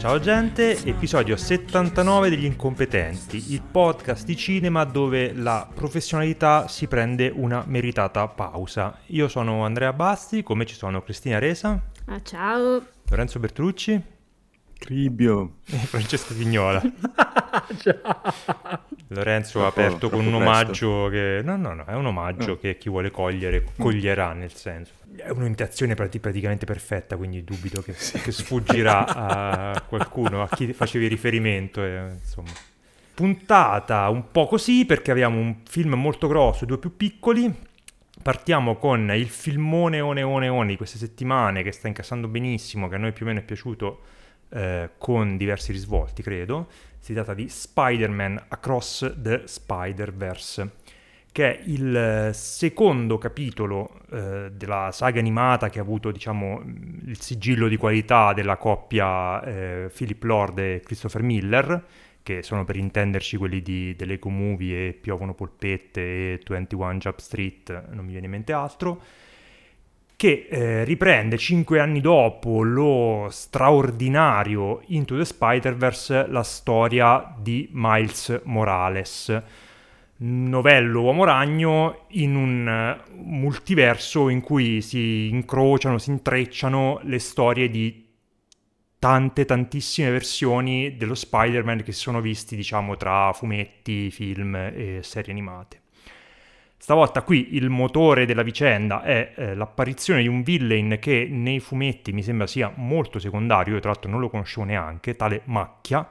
[0.00, 7.28] Ciao gente, episodio 79 degli incompetenti, il podcast di cinema dove la professionalità si prende
[7.28, 8.98] una meritata pausa.
[9.08, 11.78] Io sono Andrea Basti, come ci sono Cristina Resa.
[12.06, 12.82] Ah, ciao.
[13.10, 14.19] Lorenzo Bertolucci.
[14.80, 15.58] Cribio.
[15.70, 16.82] E Francesco Vignola.
[19.08, 21.42] Lorenzo ha aperto con un omaggio che...
[21.44, 22.56] No, no, no, è un omaggio no.
[22.56, 24.92] che chi vuole cogliere coglierà nel senso.
[25.14, 31.84] È un'imitazione praticamente perfetta, quindi dubito che, che sfuggirà a qualcuno, a chi facevi riferimento,
[31.84, 32.50] e, insomma.
[33.14, 37.52] Puntata un po' così perché abbiamo un film molto grosso e due più piccoli.
[38.22, 42.96] Partiamo con il filmone one one one di queste settimane che sta incassando benissimo, che
[42.96, 44.00] a noi più o meno è piaciuto
[44.50, 46.68] eh, con diversi risvolti, credo.
[46.98, 50.70] Si tratta di Spider-Man Across the Spider-Verse,
[51.32, 56.62] che è il eh, secondo capitolo eh, della saga animata che ha avuto, diciamo,
[57.06, 61.84] il sigillo di qualità della coppia eh, Philip Lord e Christopher Miller,
[62.22, 66.00] che sono per intenderci quelli di, dell'Eco Movie e Piovono Polpette
[66.34, 69.00] e 21 Jump Street, non mi viene in mente altro
[70.20, 78.42] che eh, riprende cinque anni dopo lo straordinario Into the Spider-Verse la storia di Miles
[78.44, 79.42] Morales,
[80.18, 88.06] novello uomo ragno in un multiverso in cui si incrociano, si intrecciano le storie di
[88.98, 95.32] tante, tantissime versioni dello Spider-Man che si sono visti, diciamo, tra fumetti, film e serie
[95.32, 95.79] animate.
[96.82, 102.10] Stavolta qui il motore della vicenda è eh, l'apparizione di un villain che nei fumetti
[102.10, 106.10] mi sembra sia molto secondario, io tra l'altro non lo conoscevo neanche, tale Macchia,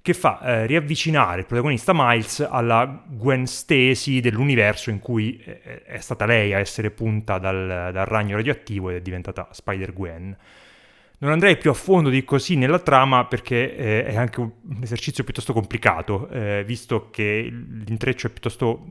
[0.00, 5.98] che fa eh, riavvicinare il protagonista Miles alla Gwen Stacy dell'universo in cui eh, è
[5.98, 10.36] stata lei a essere punta dal, dal ragno radioattivo ed è diventata Spider-Gwen.
[11.20, 15.24] Non andrei più a fondo di così nella trama perché eh, è anche un esercizio
[15.24, 18.86] piuttosto complicato, eh, visto che l'intreccio è piuttosto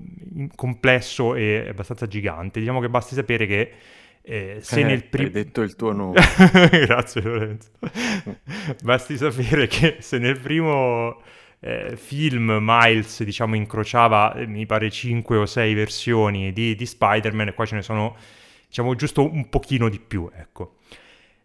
[0.55, 2.59] complesso e abbastanza gigante.
[2.59, 3.71] Diciamo che basti sapere che
[4.21, 5.27] eh, se eh, nel primo...
[5.27, 6.19] Hai detto il tuo nome.
[6.69, 7.69] Grazie Lorenzo.
[8.83, 11.21] basti sapere che se nel primo
[11.61, 17.47] eh, film Miles, diciamo, incrociava, eh, mi pare, 5 o 6 versioni di, di Spider-Man,
[17.47, 18.17] e qua ce ne sono,
[18.67, 20.76] diciamo, giusto un pochino di più, ecco.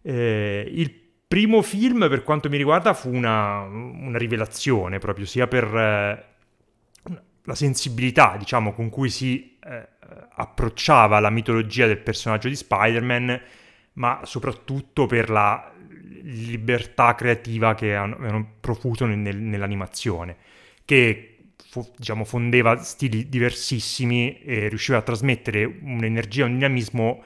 [0.03, 0.93] Eh, il
[1.27, 6.25] primo film, per quanto mi riguarda, fu una, una rivelazione proprio, sia per eh,
[7.45, 9.89] la sensibilità, diciamo, con cui si eh,
[10.35, 13.41] approcciava la mitologia del personaggio di Spider-Man,
[13.95, 15.73] ma soprattutto per la
[16.25, 20.37] libertà creativa che hanno profuso nel, nell'animazione,
[20.85, 21.39] che
[21.97, 27.23] diciamo, fondeva stili diversissimi e riusciva a trasmettere un'energia, un dinamismo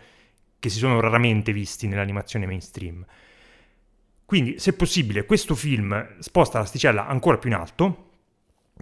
[0.58, 3.04] che si sono raramente visti nell'animazione mainstream.
[4.24, 8.06] Quindi, se possibile, questo film sposta l'asticella ancora più in alto,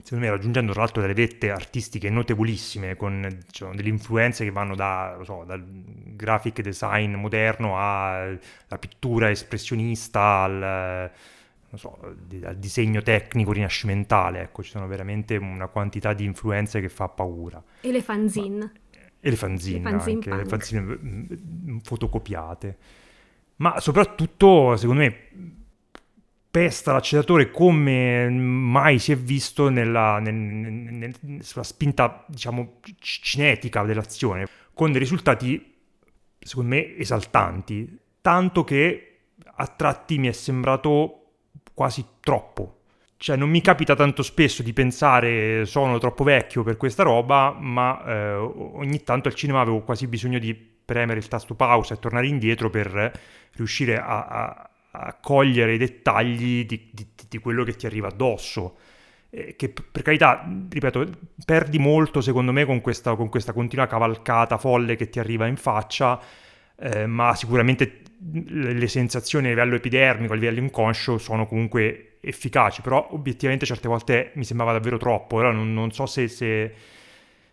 [0.02, 4.74] secondo me raggiungendo tra l'altro delle vette artistiche notevolissime, con diciamo, delle influenze che vanno
[4.74, 8.38] da, so, dal graphic design moderno alla
[8.78, 11.10] pittura espressionista, al,
[11.74, 14.40] so, al, disegno tecnico rinascimentale.
[14.40, 17.62] Ecco, ci sono veramente una quantità di influenze che fa paura.
[17.82, 18.58] E le fanzine.
[18.58, 18.72] Ma,
[19.26, 21.24] e le fanzine, le fanzine anche, le fanzine mm,
[21.70, 22.76] mm, fotocopiate.
[23.56, 25.16] Ma soprattutto, secondo me,
[26.50, 34.46] pesta l'acceleratore come mai si è visto nella, nel, nel, sulla spinta, diciamo, cinetica dell'azione,
[34.74, 35.74] con dei risultati,
[36.38, 37.98] secondo me, esaltanti.
[38.20, 41.36] Tanto che a tratti mi è sembrato
[41.72, 42.73] quasi troppo
[43.24, 48.04] cioè, non mi capita tanto spesso di pensare sono troppo vecchio per questa roba, ma
[48.04, 52.26] eh, ogni tanto al cinema avevo quasi bisogno di premere il tasto pausa e tornare
[52.26, 53.18] indietro per
[53.52, 58.76] riuscire a, a, a cogliere i dettagli di, di, di, quello che ti arriva addosso.
[59.30, 61.08] Che per carità, ripeto,
[61.46, 65.56] perdi molto secondo me con questa, con questa continua cavalcata folle che ti arriva in
[65.56, 66.20] faccia,
[66.76, 73.08] eh, ma sicuramente le sensazioni a livello epidermico, a livello inconscio sono comunque efficaci, però
[73.10, 75.38] obiettivamente certe volte mi sembrava davvero troppo.
[75.38, 76.72] Allora non, non so se, se,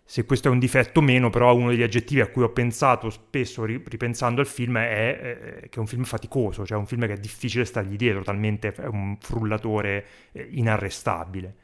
[0.04, 3.10] se, questo è un difetto o meno, però uno degli aggettivi a cui ho pensato
[3.10, 7.14] spesso ripensando al film è, è che è un film faticoso, cioè un film che
[7.14, 11.56] è difficile stargli dietro, talmente è un frullatore eh, inarrestabile.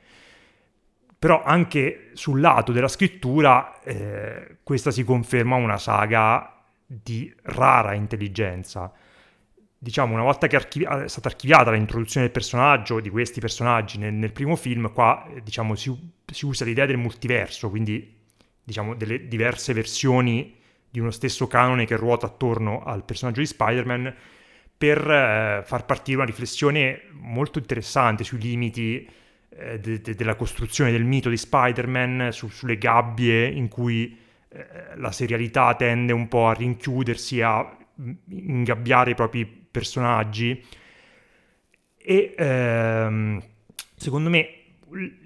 [1.19, 6.56] Però anche sul lato della scrittura, eh, questa si conferma una saga
[6.88, 8.92] di rara intelligenza.
[9.78, 14.13] Diciamo, una volta che archivi- è stata archiviata l'introduzione del personaggio, di questi personaggi nel,
[14.13, 15.94] nel primo film, qua diciamo, si,
[16.25, 18.16] si, usa l'idea del multiverso, quindi
[18.63, 20.56] diciamo, delle diverse versioni
[20.89, 24.16] di uno stesso canone che ruota attorno al personaggio di Spider-Man
[24.78, 29.07] per eh, far partire una riflessione molto interessante sui limiti
[29.50, 34.27] eh, de- de- della costruzione del mito di Spider-Man, su- sulle gabbie in cui eh,
[34.96, 37.78] la serialità tende un po' a rinchiudersi, a
[38.30, 40.64] ingabbiare i propri personaggi.
[41.98, 43.44] E ehm,
[43.96, 44.50] secondo me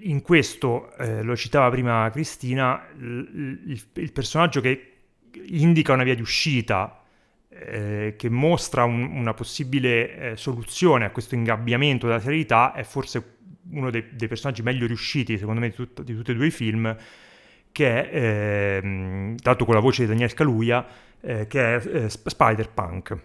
[0.00, 4.92] in questo, eh, lo citava prima Cristina, il, il, il, personaggio che
[5.46, 7.00] indica una via di uscita,
[7.48, 13.36] eh, che mostra un, una possibile eh, soluzione a questo ingabbiamento della serialità, è forse
[13.70, 16.50] uno dei, dei personaggi meglio riusciti, secondo me, di, tut- di tutti e due i
[16.50, 16.96] film,
[17.72, 20.86] che è, eh, dato con la voce di Daniel Kaluuya,
[21.20, 23.18] eh, che è eh, Spider-Punk,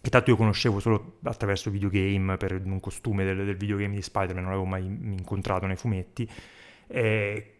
[0.00, 4.42] che tanto io conoscevo solo attraverso videogame, per un costume del, del videogame di Spider-Man,
[4.42, 6.28] non l'avevo mai incontrato nei fumetti,
[6.88, 7.52] eh,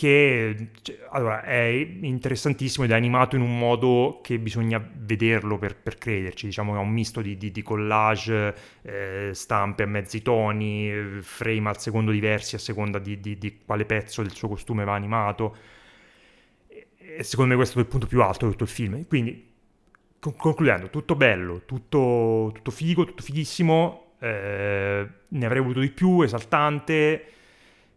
[0.00, 5.76] che cioè, allora, è interessantissimo ed è animato in un modo che bisogna vederlo per,
[5.76, 11.20] per crederci, diciamo è un misto di, di, di collage, eh, stampe a mezzi toni,
[11.20, 15.54] frame al secondo diversi a seconda di, di, quale pezzo del suo costume va animato.
[16.66, 19.06] E secondo me questo è il punto più alto di tutto il film.
[19.06, 19.52] Quindi,
[20.18, 27.32] concludendo, tutto bello, tutto, tutto figo, tutto fighissimo, eh, ne avrei voluto di più, esaltante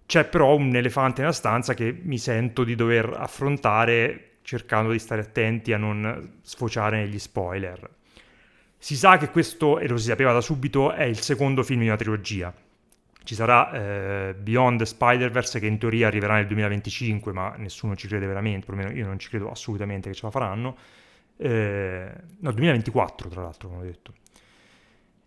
[0.05, 5.21] c'è però un elefante nella stanza che mi sento di dover affrontare cercando di stare
[5.21, 7.89] attenti a non sfociare negli spoiler.
[8.77, 11.88] Si sa che questo, e lo si sapeva da subito, è il secondo film di
[11.88, 12.53] una trilogia.
[13.23, 18.27] Ci sarà eh, Beyond Spider-Verse che in teoria arriverà nel 2025, ma nessuno ci crede
[18.27, 20.75] veramente, perlomeno io non ci credo assolutamente che ce la faranno.
[21.38, 24.13] Eh, no, 2024 tra l'altro, come ho detto.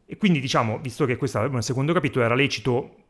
[0.04, 3.05] E quindi diciamo, visto che questo è un secondo capitolo, era lecito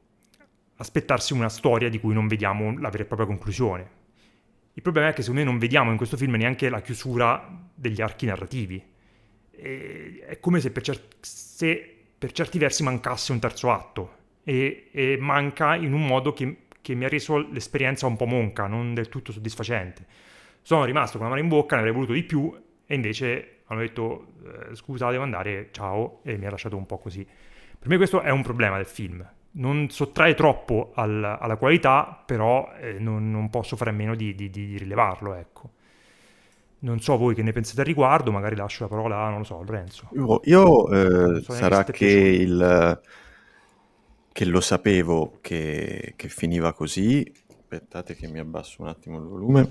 [0.77, 4.05] aspettarsi una storia di cui non vediamo la vera e propria conclusione.
[4.75, 8.03] Il problema è che secondo me non vediamo in questo film neanche la chiusura degli
[8.03, 8.83] archi narrativi.
[9.53, 14.89] E è come se per, cer- se per, certi versi mancasse un terzo atto e,
[14.91, 18.93] e manca in un modo che, che, mi ha reso l'esperienza un po' monca, non
[18.93, 20.05] del tutto soddisfacente.
[20.61, 23.81] Sono rimasto con la mano in bocca, ne avrei voluto di più e invece hanno
[23.81, 27.27] detto eh, scusa devo andare, ciao e mi ha lasciato un po' così.
[27.79, 32.73] Per me questo è un problema del film non sottrae troppo al, alla qualità, però
[32.81, 35.71] eh, non, non, posso fare a meno di, di, di, rilevarlo, ecco.
[36.79, 39.63] Non so voi che ne pensate al riguardo, magari lascio la parola, non lo so,
[39.63, 40.09] Lorenzo.
[40.13, 43.01] Io, io eh, so sarà che, il,
[44.31, 49.71] che lo sapevo che, che finiva così, aspettate che mi abbasso un attimo il volume,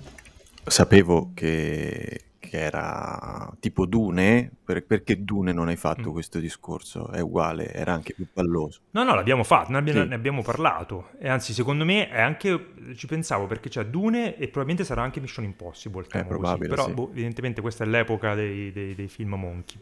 [0.66, 6.14] sapevo che, che era tipo Dune, per, perché Dune non hai fatto mm.
[6.14, 7.10] questo discorso?
[7.10, 8.80] È uguale, era anche più palloso.
[8.92, 10.08] No, no, l'abbiamo fatto, ne abbiamo, sì.
[10.08, 11.10] ne abbiamo parlato.
[11.20, 15.20] E anzi, secondo me è anche, ci pensavo, perché c'è Dune e probabilmente sarà anche
[15.20, 16.06] Mission Impossible.
[16.10, 16.94] È probabile, Però sì.
[16.94, 19.80] boh, evidentemente questa è l'epoca dei, dei, dei film monkey.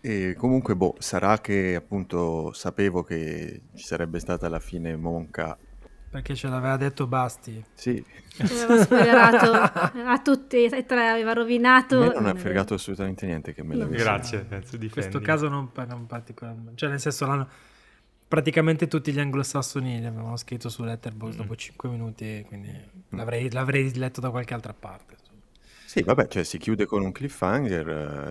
[0.00, 5.58] E comunque, boh, sarà che appunto sapevo che ci sarebbe stata la fine monca
[6.08, 7.62] perché ce l'aveva detto Basti.
[7.74, 8.04] Sì.
[8.38, 9.52] Aveva spoilerato
[10.06, 12.02] a tutti e tre, aveva rovinato.
[12.02, 14.02] A me non ha fregato assolutamente niente che me l'avesse.
[14.02, 16.76] Grazie, penso di In questo caso non, non particolarmente.
[16.76, 17.48] Cioè, nel senso, l'hanno...
[18.28, 21.40] praticamente tutti gli anglosassoni li avevano scritto su Letterboxd mm.
[21.40, 23.16] dopo 5 minuti, quindi mm.
[23.16, 25.16] l'avrei, l'avrei, letto da qualche altra parte.
[25.86, 27.88] Sì, vabbè, cioè si chiude con un cliffhanger.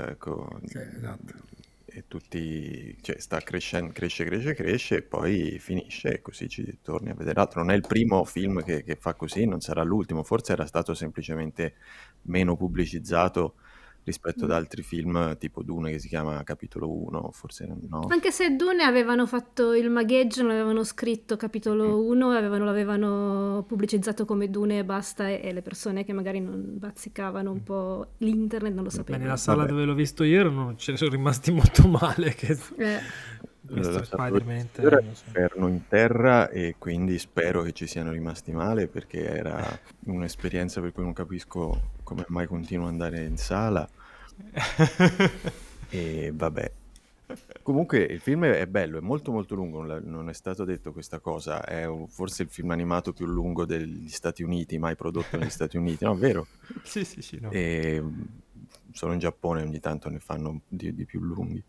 [0.09, 0.61] Eh, con...
[0.65, 1.53] Sì, esatto
[1.95, 7.09] e tutti, cioè sta crescendo, cresce, cresce, cresce e poi finisce e così ci torni
[7.09, 7.61] a vedere altro.
[7.61, 10.93] Non è il primo film che, che fa così, non sarà l'ultimo, forse era stato
[10.93, 11.75] semplicemente
[12.23, 13.55] meno pubblicizzato
[14.05, 18.07] rispetto ad altri film tipo Dune che si chiama Capitolo 1, forse no.
[18.09, 23.65] Anche se Dune avevano fatto il magheggio, non avevano scritto Capitolo 1 e avevano, l'avevano
[23.67, 28.13] pubblicizzato come Dune e basta e, e, le persone che magari non bazzicavano un po'
[28.19, 29.17] l'internet non lo sapevano.
[29.17, 29.71] Beh, nella sala Vabbè.
[29.71, 32.57] dove l'ho visto io erano, ce ne sono rimasti molto male che...
[32.77, 33.43] Eh.
[33.67, 34.03] Allora,
[35.31, 39.59] Ferno in terra e quindi spero che ci siano rimasti male perché era
[40.05, 43.89] un'esperienza per cui non capisco come mai continuo ad andare in sala.
[45.89, 46.71] e vabbè.
[47.63, 51.65] Comunque il film è bello, è molto molto lungo, non è stato detto questa cosa,
[51.65, 56.05] è forse il film animato più lungo degli Stati Uniti, mai prodotto negli Stati Uniti,
[56.05, 56.45] no, vero?
[56.83, 57.39] Sì, sì, sì.
[57.41, 57.49] No.
[57.49, 58.03] E
[58.91, 61.61] solo in Giappone ogni tanto ne fanno di, di più lunghi.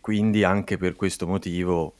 [0.00, 1.94] Quindi anche per questo motivo,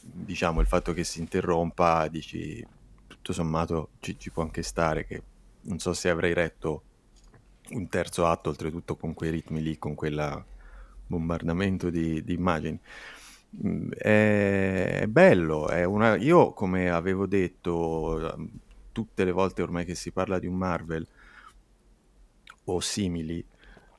[0.00, 2.66] diciamo, il fatto che si interrompa, dici,
[3.06, 5.22] tutto sommato ci, ci può anche stare, che
[5.62, 6.82] non so se avrei retto
[7.72, 10.44] un terzo atto, oltretutto con quei ritmi lì, con quel
[11.06, 12.78] bombardamento di, di immagini.
[13.64, 16.16] Mm, è, è bello, è una...
[16.16, 18.48] io come avevo detto
[18.92, 21.06] tutte le volte ormai che si parla di un Marvel
[22.64, 23.44] o simili,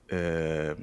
[0.07, 0.75] eh,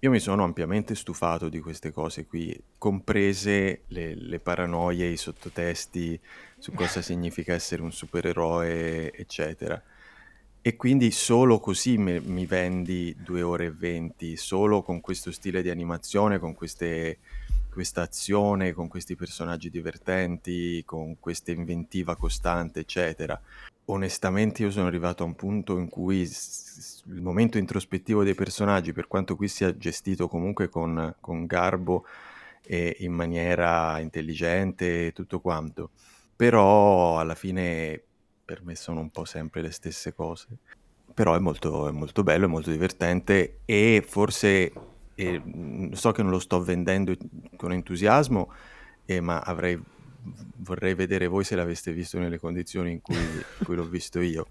[0.00, 6.18] io mi sono ampiamente stufato di queste cose qui, comprese le, le paranoie, i sottotesti
[6.56, 9.82] su cosa significa essere un supereroe, eccetera.
[10.68, 15.62] E quindi solo così me, mi vendi due ore e venti, solo con questo stile
[15.62, 17.20] di animazione, con queste,
[17.70, 23.40] questa azione, con questi personaggi divertenti, con questa inventiva costante, eccetera.
[23.86, 29.06] Onestamente io sono arrivato a un punto in cui il momento introspettivo dei personaggi, per
[29.06, 32.04] quanto qui sia gestito comunque con, con garbo
[32.62, 35.92] e in maniera intelligente e tutto quanto,
[36.36, 38.02] però alla fine
[38.48, 40.46] per me sono un po' sempre le stesse cose.
[41.12, 44.72] Però è molto, è molto bello, è molto divertente e forse
[45.14, 47.14] eh, so che non lo sto vendendo
[47.56, 48.50] con entusiasmo,
[49.04, 49.78] eh, ma avrei,
[50.56, 54.46] vorrei vedere voi se l'aveste visto nelle condizioni in cui, in cui l'ho visto io.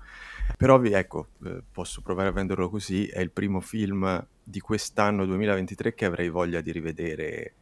[0.58, 5.96] Però ecco, eh, posso provare a venderlo così, è il primo film di quest'anno 2023
[5.96, 7.54] che avrei voglia di rivedere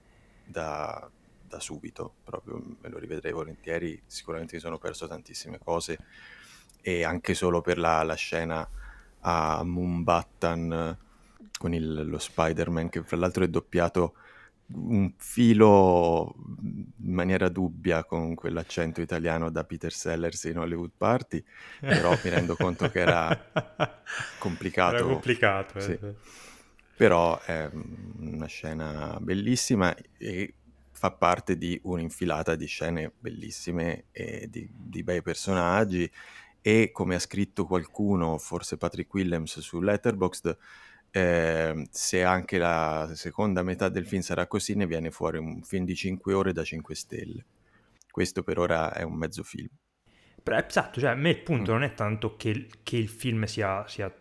[0.43, 1.09] da,
[1.47, 5.97] da subito, proprio me lo rivedrei volentieri, sicuramente mi sono perso tantissime cose
[6.81, 8.67] e anche solo per la, la scena
[9.21, 10.97] a Moonbattan
[11.57, 14.15] con il, lo Spider-Man che fra l'altro è doppiato
[14.67, 16.33] un filo
[16.63, 21.43] in maniera dubbia con quell'accento italiano da Peter Sellers in Hollywood Party,
[21.79, 23.51] però mi rendo conto che era
[24.39, 24.95] complicato.
[24.95, 25.81] Era complicato, eh.
[25.81, 25.99] sì.
[26.95, 30.53] Però è una scena bellissima e
[30.95, 36.09] fa parte di un'infilata di scene bellissime e di, di bei personaggi
[36.61, 40.57] e come ha scritto qualcuno, forse Patrick Williams su Letterboxd,
[41.11, 45.85] eh, se anche la seconda metà del film sarà così, ne viene fuori un film
[45.85, 47.45] di 5 ore da 5 stelle.
[48.09, 49.69] Questo per ora è un mezzo film.
[50.43, 51.73] Esatto, cioè a me il punto mm.
[51.73, 54.11] non è tanto che, che il film sia, sia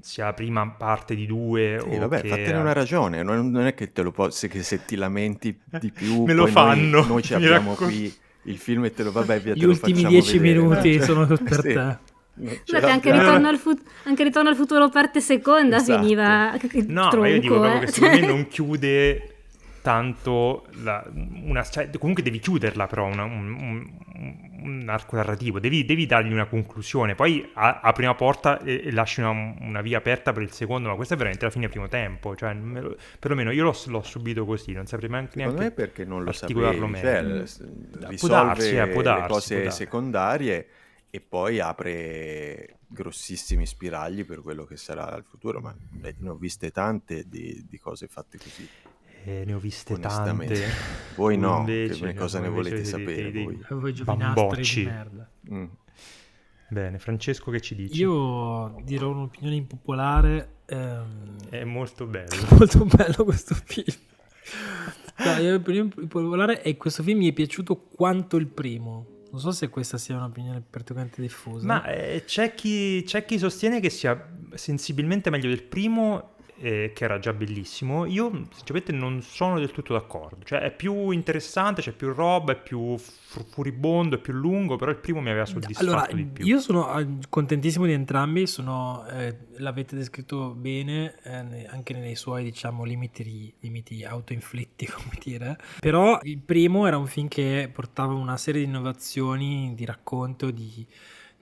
[0.00, 2.28] sia la prima parte di due sì, vabbè, che...
[2.28, 5.90] fatene una ragione, non, non è che te lo posso, che se ti lamenti di
[5.92, 7.00] più, me lo fanno.
[7.00, 7.88] Noi, noi ci abbiamo raccon...
[7.88, 11.60] qui il film e te lo vabbè via, Gli ultimi dieci minuti cioè, sono per
[11.60, 11.72] sì.
[11.72, 11.98] te.
[12.64, 16.00] Scusate, anche ritorno, al fut- anche ritorno, al futuro parte seconda esatto.
[16.00, 16.52] finiva
[16.86, 17.78] No, tronco, ma io dico eh.
[17.80, 19.37] che secondo me non chiude
[19.88, 25.86] tanto la, una, cioè, comunque devi chiuderla però una, un, un, un, arco narrativo devi,
[25.86, 29.96] devi, dargli una conclusione poi a, apri una porta e, e lasci una, una, via
[29.96, 32.98] aperta per il secondo ma questo è veramente la fine del primo tempo cioè, lo,
[33.18, 36.60] perlomeno io l'ho, l'ho, subito così non saprei neanche secondo me perché non lo sapevi
[36.60, 36.98] meglio.
[36.98, 40.66] cioè, risolve può darsi, eh, può darsi, le cose secondarie
[41.08, 45.74] e poi apre grossissimi spiragli per quello che sarà il futuro ma
[46.18, 48.68] ne ho viste tante di, di cose fatte così
[49.28, 50.64] eh, ne ho viste tante.
[51.16, 53.60] Voi no, invece, che cosa ne volete sapere dei, voi?
[53.68, 54.80] voi bambocci.
[54.80, 55.30] Di merda.
[55.52, 55.64] Mm.
[56.70, 58.00] Bene, Francesco che ci dici?
[58.00, 60.56] Io dirò un'opinione impopolare.
[60.66, 61.36] Ehm...
[61.48, 62.46] È molto bello.
[62.56, 63.96] Molto bello questo film.
[65.18, 69.06] No, l'opinione impopolare è che questo film mi è piaciuto quanto il primo.
[69.30, 71.66] Non so se questa sia un'opinione particolarmente diffusa.
[71.66, 77.04] Ma eh, c'è, chi, c'è chi sostiene che sia sensibilmente meglio del primo eh, che
[77.04, 80.44] era già bellissimo, io sinceramente non sono del tutto d'accordo.
[80.44, 84.96] Cioè è più interessante, c'è più roba, è più furibondo, è più lungo, però il
[84.96, 86.44] primo mi aveva soddisfatto allora, di più.
[86.44, 92.44] Io sono ah, contentissimo di entrambi, sono, eh, l'avete descritto bene, eh, anche nei suoi
[92.44, 95.58] diciamo limiti, limiti autoinflitti, come dire.
[95.80, 100.86] Però il primo era un film che portava una serie di innovazioni di racconto, di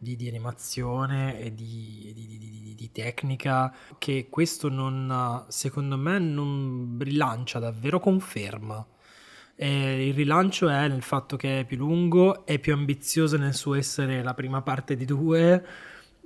[0.07, 7.59] di, di animazione e di, di, di, tecnica che questo non, secondo me, non rilancia
[7.59, 8.87] davvero, conferma.
[9.57, 13.75] E il rilancio è nel fatto che è più lungo, è più ambizioso nel suo
[13.75, 15.67] essere la prima parte di due,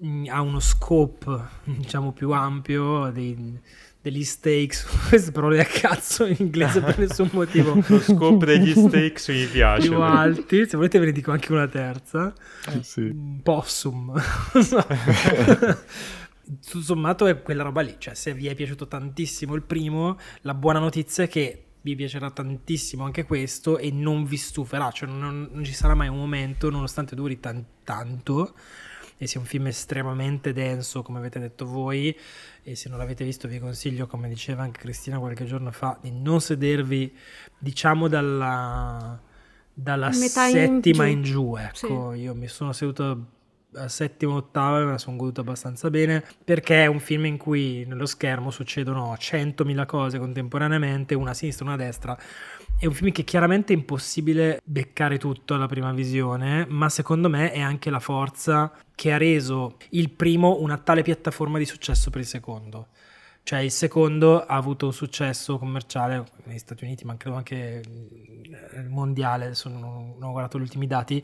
[0.04, 3.58] mm, ha uno scope diciamo più ampio dei,
[4.02, 7.83] degli stakes, queste parole a cazzo in inglese per nessun motivo.
[7.87, 9.88] Lo scope degli stakes mi piace.
[9.88, 12.33] Più alti, se volete ve ne dico anche una terza.
[12.69, 13.14] Eh, sì.
[13.42, 14.12] Possum.
[16.66, 20.54] Tutto sommato è quella roba lì, cioè se vi è piaciuto tantissimo il primo, la
[20.54, 25.49] buona notizia è che vi piacerà tantissimo anche questo e non vi stuferà, cioè non,
[25.52, 28.54] non ci sarà mai un momento, nonostante duri tan- tanto,
[29.22, 32.16] e sia un film estremamente denso, come avete detto voi,
[32.62, 36.10] e se non l'avete visto vi consiglio, come diceva anche Cristina qualche giorno fa, di
[36.10, 37.14] non sedervi,
[37.58, 39.20] diciamo, dalla,
[39.74, 41.54] dalla settima in giù.
[41.54, 42.20] In giù ecco, sì.
[42.20, 43.26] io mi sono seduto
[43.74, 47.84] a settima ottava me la sono goduta abbastanza bene perché è un film in cui
[47.86, 52.18] nello schermo succedono 100.000 cose contemporaneamente, una a sinistra, una a destra.
[52.80, 57.52] È un film che chiaramente è impossibile beccare tutto alla prima visione, ma secondo me
[57.52, 62.22] è anche la forza che ha reso il primo una tale piattaforma di successo per
[62.22, 62.88] il secondo.
[63.42, 67.82] Cioè il secondo ha avuto un successo commerciale negli Stati Uniti, ma credo anche
[68.88, 71.22] mondiale, adesso non ho guardato gli ultimi dati,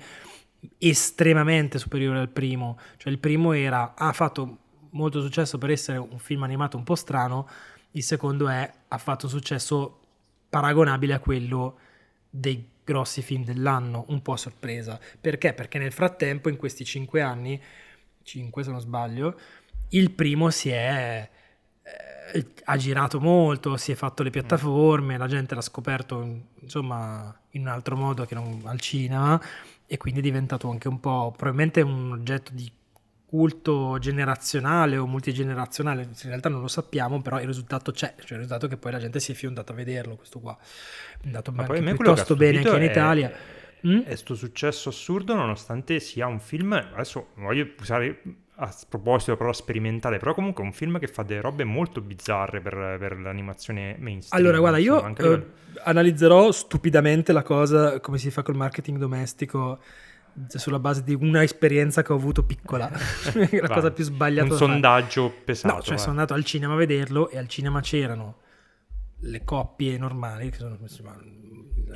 [0.76, 2.78] estremamente superiore al primo.
[2.98, 4.58] Cioè il primo era, ha fatto
[4.90, 7.48] molto successo per essere un film animato un po' strano,
[7.92, 10.00] il secondo è, ha fatto un successo
[10.56, 11.78] paragonabile a quello
[12.30, 14.98] dei grossi film dell'anno, un po' a sorpresa.
[15.20, 15.52] Perché?
[15.52, 17.60] Perché nel frattempo, in questi cinque anni,
[18.22, 19.38] cinque se non sbaglio,
[19.90, 21.28] il primo si è
[21.82, 27.60] eh, ha girato molto, si è fatto le piattaforme, la gente l'ha scoperto insomma in
[27.60, 29.38] un altro modo che non al cinema
[29.84, 32.70] e quindi è diventato anche un po' probabilmente un oggetto di
[33.26, 38.45] culto generazionale o multigenerazionale, in realtà non lo sappiamo, però il risultato c'è, cioè il
[38.45, 40.56] risultato è che poi la gente si è fiondata a vederlo, questo qua
[41.21, 43.33] è andato Ma anche piuttosto bene anche in Italia.
[43.87, 44.00] Mm?
[44.00, 48.23] È questo successo assurdo nonostante sia un film, adesso voglio usare
[48.59, 52.61] a proposito però sperimentale, però comunque è un film che fa delle robe molto bizzarre
[52.61, 54.42] per, per l'animazione mainstream.
[54.42, 55.47] Allora, guarda, io eh,
[55.85, 59.80] analizzerò stupidamente la cosa come si fa col marketing domestico
[60.48, 62.90] sulla base di una esperienza che ho avuto piccola,
[63.34, 64.52] la vai, cosa più sbagliata.
[64.52, 65.74] Un sondaggio pesato.
[65.74, 65.98] No, cioè vai.
[65.98, 68.36] sono andato al cinema a vederlo e al cinema c'erano
[69.20, 70.76] le coppie normali, che sono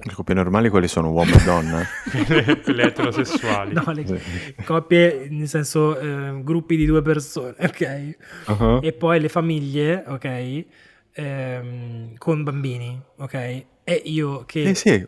[0.03, 1.11] le coppie normali quali sono?
[1.11, 1.83] Uomo e donna?
[2.65, 3.75] le eterosessuali.
[3.75, 4.23] No, le
[4.65, 8.17] coppie nel senso eh, gruppi di due persone, ok?
[8.47, 8.81] Uh-huh.
[8.83, 10.65] E poi le famiglie, ok?
[11.13, 13.35] Ehm, con bambini, ok?
[13.35, 14.63] E io che...
[14.63, 15.07] Eh sì,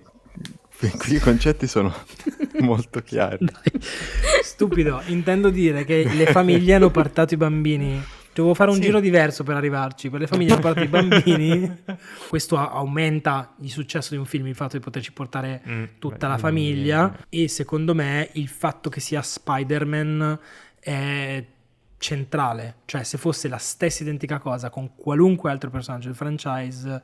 [0.79, 1.95] qui i concetti sono
[2.61, 3.39] molto chiari.
[3.41, 3.81] Dai.
[4.43, 8.03] Stupido, intendo dire che le famiglie hanno portato i bambini
[8.35, 8.83] Dovevo fare un sì.
[8.83, 10.09] giro diverso per arrivarci.
[10.09, 11.83] Per le famiglie che portano i bambini,
[12.29, 16.33] questo aumenta il successo di un film, il fatto di poterci portare mm, tutta beh,
[16.33, 17.09] la famiglia.
[17.09, 20.39] Mm, e secondo me il fatto che sia Spider-Man
[20.81, 21.45] è
[21.99, 22.77] centrale.
[22.87, 27.03] Cioè, se fosse la stessa identica cosa con qualunque altro personaggio del franchise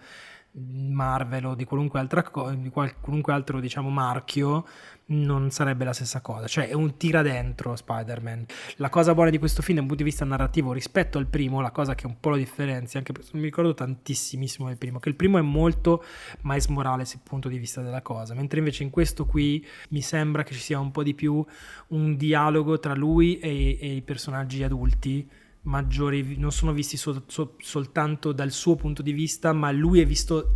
[0.58, 4.64] Marvel o di qualunque, altra co- di qualunque altro diciamo marchio
[5.10, 6.46] non sarebbe la stessa cosa.
[6.46, 8.46] Cioè è un tira dentro Spider-Man.
[8.76, 11.70] La cosa buona di questo film dal punto di vista narrativo rispetto al primo la
[11.70, 15.08] cosa che un po' lo differenzia anche perché non mi ricordo tantissimissimo del primo che
[15.08, 16.04] il primo è molto
[16.42, 20.42] Miles Morales dal punto di vista della cosa mentre invece in questo qui mi sembra
[20.42, 21.44] che ci sia un po' di più
[21.88, 25.28] un dialogo tra lui e, e i personaggi adulti
[25.68, 30.06] maggiori non sono visti so, so, soltanto dal suo punto di vista, ma lui è
[30.06, 30.54] visto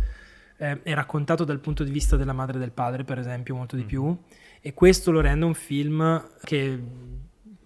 [0.57, 3.75] eh, è raccontato dal punto di vista della madre e del padre, per esempio, molto
[3.75, 3.87] di mm.
[3.87, 4.17] più.
[4.61, 6.81] E questo lo rende un film che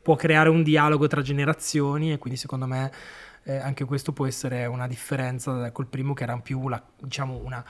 [0.02, 2.92] può creare un dialogo tra generazioni e quindi secondo me
[3.44, 7.64] eh, anche questo può essere una differenza col primo che era più la, diciamo una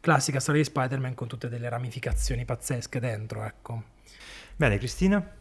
[0.00, 3.82] classica storia di Spider-Man con tutte delle ramificazioni pazzesche dentro, ecco.
[4.56, 5.39] Bene, Cristina?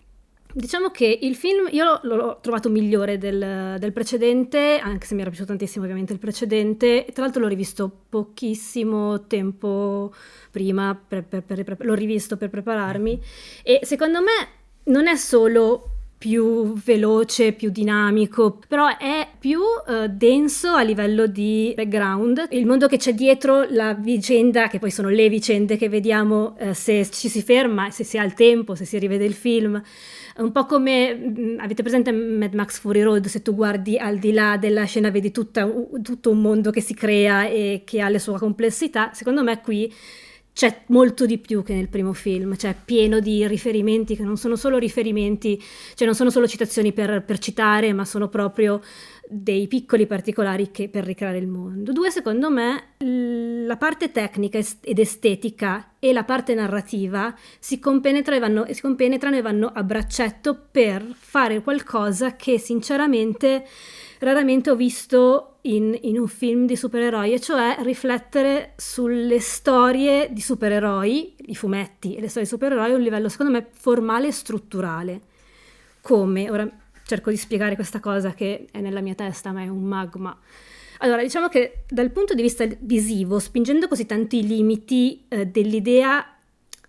[0.52, 5.30] Diciamo che il film io l'ho trovato migliore del, del, precedente, anche se mi era
[5.30, 10.12] piaciuto tantissimo ovviamente il precedente, tra l'altro l'ho rivisto pochissimo tempo
[10.50, 13.22] prima, per, per, per, l'ho rivisto per prepararmi
[13.62, 14.32] e secondo me
[14.86, 21.72] non è solo più veloce, più dinamico, però è più uh, denso a livello di
[21.76, 22.48] background.
[22.50, 26.74] Il mondo che c'è dietro la vicenda, che poi sono le vicende che vediamo uh,
[26.74, 29.82] se ci si ferma, se si ha il tempo, se si rivede il film
[30.40, 34.32] un po' come mm, avete presente Mad Max Fury Road, se tu guardi al di
[34.32, 35.70] là della scena vedi tutta,
[36.02, 39.94] tutto un mondo che si crea e che ha le sue complessità, secondo me qui
[40.60, 44.58] c'è molto di più che nel primo film, cioè pieno di riferimenti che non sono
[44.58, 45.58] solo riferimenti,
[45.94, 48.82] cioè non sono solo citazioni per, per citare, ma sono proprio
[49.26, 51.94] dei piccoli particolari che, per ricreare il mondo.
[51.94, 58.40] Due, secondo me, la parte tecnica ed estetica e la parte narrativa si compenetrano e
[58.42, 63.66] vanno, si compenetrano e vanno a braccetto per fare qualcosa che sinceramente
[64.20, 70.42] raramente ho visto in, in, un film di supereroi, e cioè riflettere sulle storie di
[70.42, 74.32] supereroi, i fumetti e le storie di supereroi a un livello secondo me formale e
[74.32, 75.22] strutturale.
[76.02, 76.50] Come?
[76.50, 76.70] Ora
[77.06, 80.38] cerco di spiegare questa cosa che è nella mia testa, ma è un magma.
[81.00, 86.39] Allora, diciamo che dal punto di vista visivo, spingendo così tanti limiti eh, dell'idea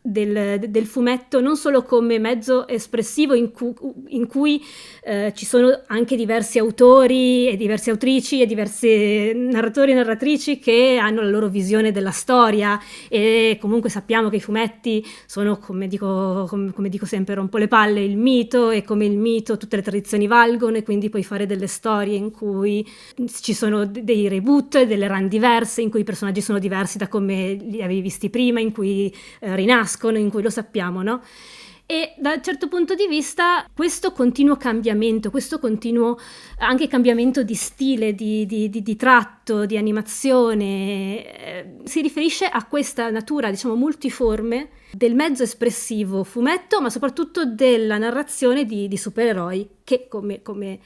[0.03, 3.75] del, del, fumetto non solo come mezzo espressivo in, cu,
[4.09, 4.63] in cui
[5.05, 10.99] eh, ci sono anche diversi autori e diverse autrici e diversi narratori e narratrici che
[10.99, 16.47] hanno la loro visione della storia e comunque sappiamo che i fumetti sono, come dico,
[16.49, 19.83] come, come dico sempre, rompo le palle, il mito e come il mito tutte le
[19.83, 22.87] tradizioni valgono e quindi puoi fare delle storie in cui
[23.43, 27.53] ci sono dei reboot, delle run diverse, in cui i personaggi sono diversi da come
[27.53, 31.23] li avevi visti prima, in cui eh, rinascono nascono, in cui lo sappiamo, no?
[31.87, 36.17] E da un certo punto di vista questo continuo cambiamento, questo continuo
[36.59, 42.65] anche cambiamento di stile, di, di, di, di tratto, di animazione, eh, si riferisce a
[42.67, 50.07] questa natura, diciamo, multiforme del mezzo espressivo fumetto, ma soprattutto della narrazione di, supereroi, che
[50.07, 50.79] come, come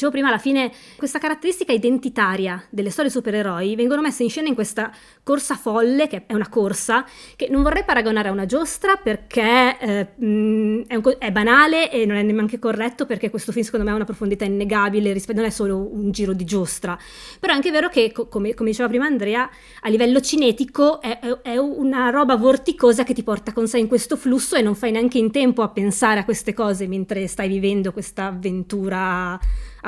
[0.00, 4.54] Dicevo prima, alla fine questa caratteristica identitaria delle storie supereroi vengono messe in scena in
[4.54, 4.90] questa
[5.22, 7.04] corsa folle, che è una corsa,
[7.36, 12.06] che non vorrei paragonare a una giostra perché eh, mm, è, un, è, banale e
[12.06, 15.48] non è neanche corretto perché questo film secondo me ha una profondità innegabile, rispetto, non
[15.48, 16.98] è solo un giro di giostra.
[17.38, 19.50] Però è anche vero che, co- come, come, diceva prima Andrea,
[19.82, 23.86] a livello cinetico è, è, è una roba vorticosa che ti porta con sé in
[23.86, 27.48] questo flusso e non fai neanche in tempo a pensare a queste cose mentre stai
[27.48, 29.38] vivendo questa avventura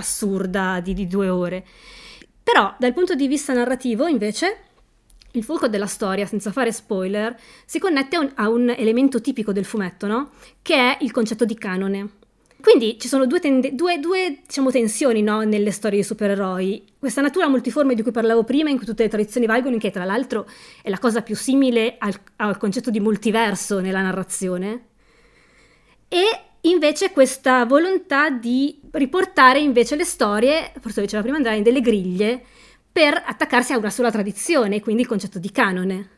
[0.03, 1.65] assurda di, di due ore.
[2.43, 4.57] Però dal punto di vista narrativo, invece,
[5.33, 9.53] il fulcro della storia, senza fare spoiler, si connette a un, a un elemento tipico
[9.53, 10.31] del fumetto, no?
[10.61, 12.11] Che è il concetto di canone.
[12.63, 15.43] Quindi ci sono due, tende- due, due diciamo, tensioni no?
[15.43, 16.85] nelle storie di supereroi.
[16.97, 20.05] Questa natura multiforme di cui parlavo prima, in cui tutte le tradizioni valgono, che tra
[20.05, 20.47] l'altro
[20.81, 24.85] è la cosa più simile al, al concetto di multiverso nella narrazione.
[26.07, 31.63] E invece questa volontà di riportare invece le storie, forse lo diceva prima Andrea, in
[31.63, 32.43] delle griglie
[32.93, 36.09] per attaccarsi a una sola tradizione, quindi il concetto di canone.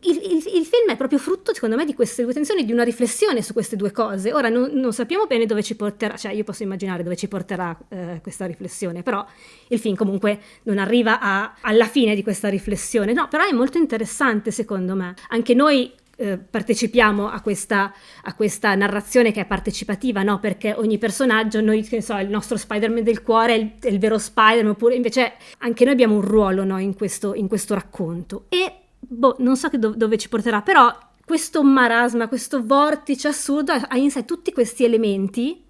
[0.00, 2.82] Il, il, il, film è proprio frutto, secondo me, di queste due tensioni, di una
[2.82, 4.32] riflessione su queste due cose.
[4.32, 7.78] Ora non, non sappiamo bene dove ci porterà, cioè io posso immaginare dove ci porterà
[7.88, 9.24] eh, questa riflessione, però
[9.68, 13.12] il film comunque non arriva a, alla fine di questa riflessione.
[13.12, 15.14] No, però è molto interessante secondo me.
[15.28, 20.40] Anche noi eh, partecipiamo a questa, a questa, narrazione che è partecipativa, no?
[20.40, 23.98] Perché ogni personaggio, noi, che so, il nostro Spider-Man del cuore è il, è il
[23.98, 26.78] vero Spider-Man, oppure invece anche noi abbiamo un ruolo no?
[26.78, 28.46] in, questo, in, questo, racconto.
[28.48, 30.90] E boh, non so do- dove ci porterà, però
[31.24, 35.62] questo marasma, questo vortice assurdo ha in sé tutti questi elementi.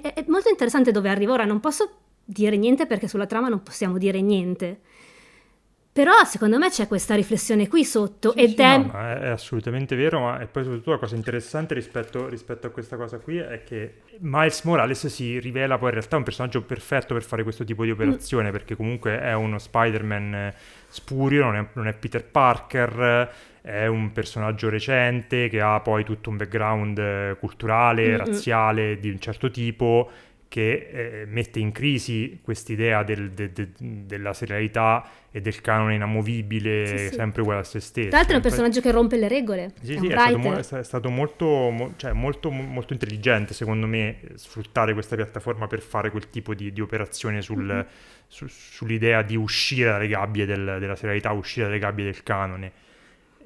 [0.00, 1.32] È, è molto interessante dove arriva.
[1.32, 1.88] Ora non posso
[2.26, 4.80] dire niente perché sulla trama non possiamo dire niente
[5.94, 8.78] però secondo me c'è questa riflessione qui sotto sì, ed sì, è...
[8.78, 9.28] No, è...
[9.28, 13.36] assolutamente vero, ma e poi soprattutto la cosa interessante rispetto, rispetto, a questa cosa qui
[13.36, 17.62] è che Miles Morales si rivela poi in realtà un personaggio perfetto per fare questo
[17.62, 17.92] tipo di mm.
[17.92, 18.52] operazione, mm.
[18.52, 20.52] perché comunque è uno Spider-Man
[20.88, 26.28] spurio, non è, non è Peter Parker, è un personaggio recente che ha poi tutto
[26.28, 28.16] un background culturale, Mm-mm.
[28.16, 30.10] razziale di un certo tipo
[30.54, 36.86] che eh, mette in crisi quest'idea del, de, de, della serialità e del canone inamovibile,
[36.86, 37.14] sì, sì.
[37.14, 38.08] sempre uguale a se stesso.
[38.10, 39.72] Tra l'altro è un personaggio che rompe le regole.
[39.82, 43.88] Sì, è sì, è stato, mo- è stato, molto, mo- cioè molto, molto, intelligente, secondo
[43.88, 47.86] me, sfruttare questa piattaforma per fare quel tipo di, di operazione sul, mm-hmm.
[48.28, 52.70] su, sull'idea di uscire dalle gabbie del, della serialità, uscire dalle gabbie del canone.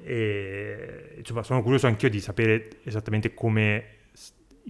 [0.03, 3.97] E, insomma, sono curioso anch'io di sapere esattamente come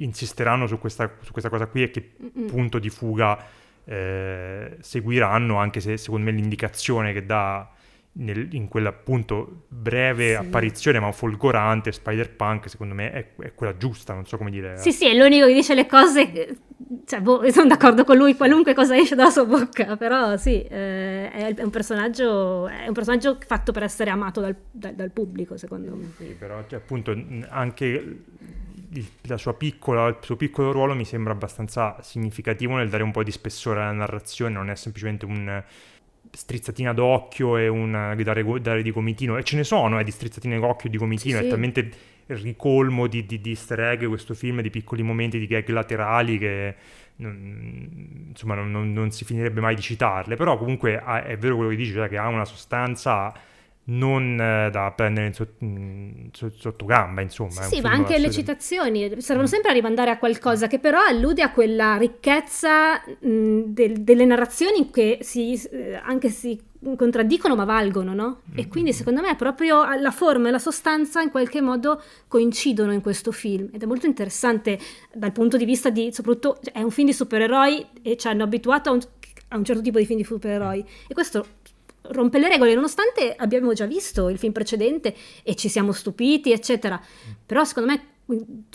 [0.03, 2.47] insisteranno su questa, su questa cosa qui e che Mm-mm.
[2.47, 3.37] punto di fuga
[3.85, 7.69] eh, seguiranno, anche se secondo me l'indicazione che dà
[8.11, 10.33] nel, in quell'appunto breve sì.
[10.35, 14.77] apparizione ma folgorante Spider-Punk secondo me è, è, quella giusta, non so come dire.
[14.77, 16.57] Sì, sì, è l'unico che dice le cose,
[17.05, 21.29] cioè, boh, sono d'accordo con lui, qualunque cosa esce dalla sua bocca, però sì, eh,
[21.31, 25.95] è, un personaggio, è un personaggio fatto per essere amato dal, dal, dal pubblico secondo
[25.95, 26.11] me.
[26.17, 27.15] Sì, però cioè, appunto
[27.49, 28.23] anche
[28.93, 33.23] il, sua piccola, il suo piccolo ruolo mi sembra abbastanza significativo nel dare un po'
[33.23, 35.63] di spessore alla narrazione, non è semplicemente un
[36.31, 40.59] strizzatina d'occhio e un dare, dare di comitino, e ce ne sono eh, di strizzatine
[40.59, 41.91] d'occhio e di comitino, sì, è talmente
[42.27, 46.75] ricolmo di, di, di easter egg questo film, di piccoli momenti di gag laterali che
[47.17, 51.55] non, insomma non, non, non, si finirebbe mai di citarle, però comunque ha, è vero
[51.55, 53.33] quello che dice, cioè che ha una sostanza
[53.89, 57.61] non eh, da prendere sotto, mm, sotto gamba, insomma.
[57.61, 61.51] Sì, ma anche le citazioni servono sempre a rimandare a qualcosa che però allude a
[61.51, 68.13] quella ricchezza mh, mm, del, delle narrazioni che si, eh, anche si contraddicono ma valgono,
[68.13, 68.41] no?
[68.55, 72.93] E mm, quindi secondo me proprio la forma e la sostanza in qualche modo coincidono
[72.93, 74.79] in questo film ed è molto interessante
[75.13, 78.89] dal punto di vista di, soprattutto, è un film di supereroi e ci hanno abituato
[78.89, 78.99] a un,
[79.49, 81.45] a un certo tipo di film di supereroi e questo
[82.09, 86.99] rompe le regole, nonostante abbiamo già visto il film precedente e ci siamo stupiti, eccetera.
[87.45, 88.01] Però secondo me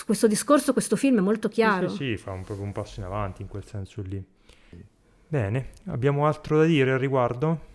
[0.04, 1.88] questo discorso, questo film è molto chiaro.
[1.88, 4.22] Sì, sì, sì fa un, proprio un passo in avanti in quel senso lì.
[5.26, 7.72] Bene, abbiamo altro da dire al riguardo?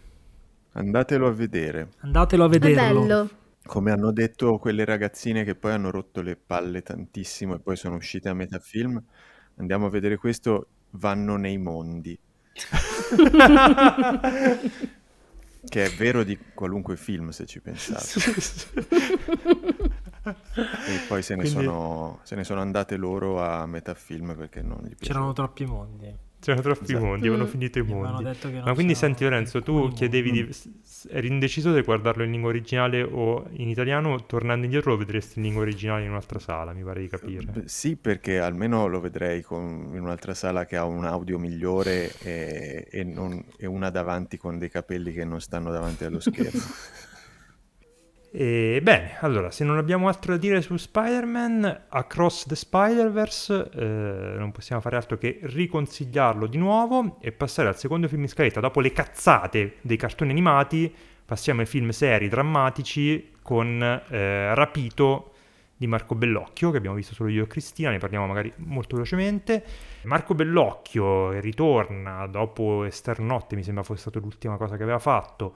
[0.74, 1.90] Andatelo a vedere.
[2.00, 2.80] Andatelo a vederlo.
[2.80, 3.30] È bello.
[3.66, 7.96] Come hanno detto quelle ragazzine che poi hanno rotto le palle tantissimo e poi sono
[7.96, 9.02] uscite a metà film,
[9.58, 12.18] andiamo a vedere questo, vanno nei mondi.
[15.68, 18.20] che è vero di qualunque film se ci pensate.
[20.24, 21.64] e poi se ne, Quindi...
[21.64, 25.14] sono, se ne sono andate loro a metà film perché non gli piaceva.
[25.14, 26.28] C'erano troppi mondi.
[26.42, 27.04] C'erano troppi esatto.
[27.04, 28.24] mondi, avevano finito i mondi.
[28.64, 30.50] Ma quindi senti Lorenzo, tu chiedevi di...
[31.10, 35.46] eri indeciso di guardarlo in lingua originale o in italiano, tornando indietro lo vedresti in
[35.46, 37.64] lingua originale in un'altra sala, mi pare di capire.
[37.66, 39.90] Sì, perché almeno lo vedrei con...
[39.94, 43.44] in un'altra sala che ha un audio migliore e, e, non...
[43.58, 46.62] e una davanti con dei capelli che non stanno davanti allo schermo.
[48.32, 54.36] E, bene, allora, se non abbiamo altro da dire su Spider-Man, Across the Spider-Verse, eh,
[54.38, 58.60] non possiamo fare altro che riconsigliarlo di nuovo e passare al secondo film in scaletta.
[58.60, 60.94] Dopo le cazzate dei cartoni animati,
[61.26, 65.34] passiamo ai film seri, drammatici, con eh, Rapito
[65.76, 69.64] di Marco Bellocchio, che abbiamo visto solo io e Cristina, ne parliamo magari molto velocemente.
[70.04, 75.54] Marco Bellocchio ritorna dopo Esternotte, mi sembra fosse stata l'ultima cosa che aveva fatto,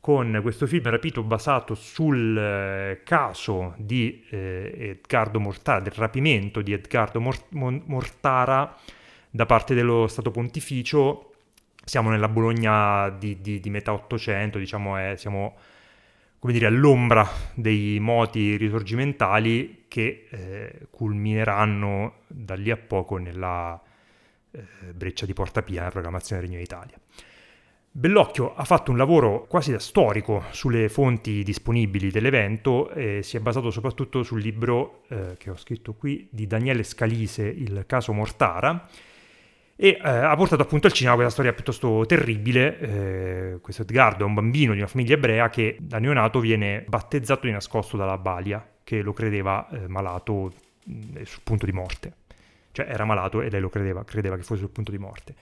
[0.00, 6.72] con questo film rapito basato sul eh, caso di eh, Edgardo Mortara, del rapimento di
[6.72, 8.76] Edgardo Mort- Mortara
[9.30, 11.32] da parte dello Stato Pontificio.
[11.84, 15.56] Siamo nella Bologna di, di, di metà Ottocento, diciamo, è, siamo
[16.38, 23.80] come dire, all'ombra dei moti risorgimentali che eh, culmineranno da lì a poco nella
[24.50, 26.96] eh, breccia di Porta Pia, nella programmazione del Regno d'Italia.
[27.98, 33.40] Bellocchio ha fatto un lavoro quasi da storico sulle fonti disponibili dell'evento e si è
[33.40, 38.88] basato soprattutto sul libro eh, che ho scritto qui di Daniele Scalise, Il caso Mortara,
[39.74, 42.78] e eh, ha portato appunto al cinema questa storia piuttosto terribile.
[42.78, 47.46] Eh, questo Edgardo è un bambino di una famiglia ebrea che da neonato viene battezzato
[47.46, 50.52] di nascosto dalla balia, che lo credeva eh, malato
[50.84, 52.12] mh, sul punto di morte.
[52.70, 55.34] Cioè era malato e lei lo credeva, credeva che fosse sul punto di morte.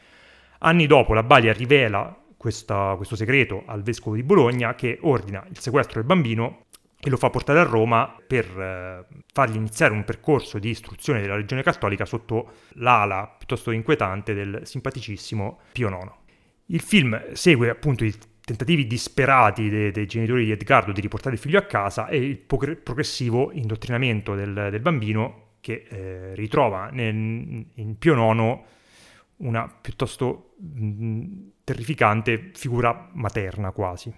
[0.60, 5.58] Anni dopo la balia rivela questa, questo segreto al vescovo di Bologna che ordina il
[5.58, 6.66] sequestro del bambino
[7.00, 11.34] e lo fa portare a Roma per eh, fargli iniziare un percorso di istruzione della
[11.34, 16.10] religione cattolica sotto l'ala piuttosto inquietante del simpaticissimo Pio IX.
[16.66, 21.40] Il film segue appunto i tentativi disperati dei, dei genitori di Edgardo di riportare il
[21.40, 27.12] figlio a casa e il progressivo indottrinamento del, del bambino che eh, ritrova nel,
[27.74, 28.60] in Pio IX
[29.38, 31.24] una piuttosto mh,
[31.64, 34.12] terrificante figura materna quasi.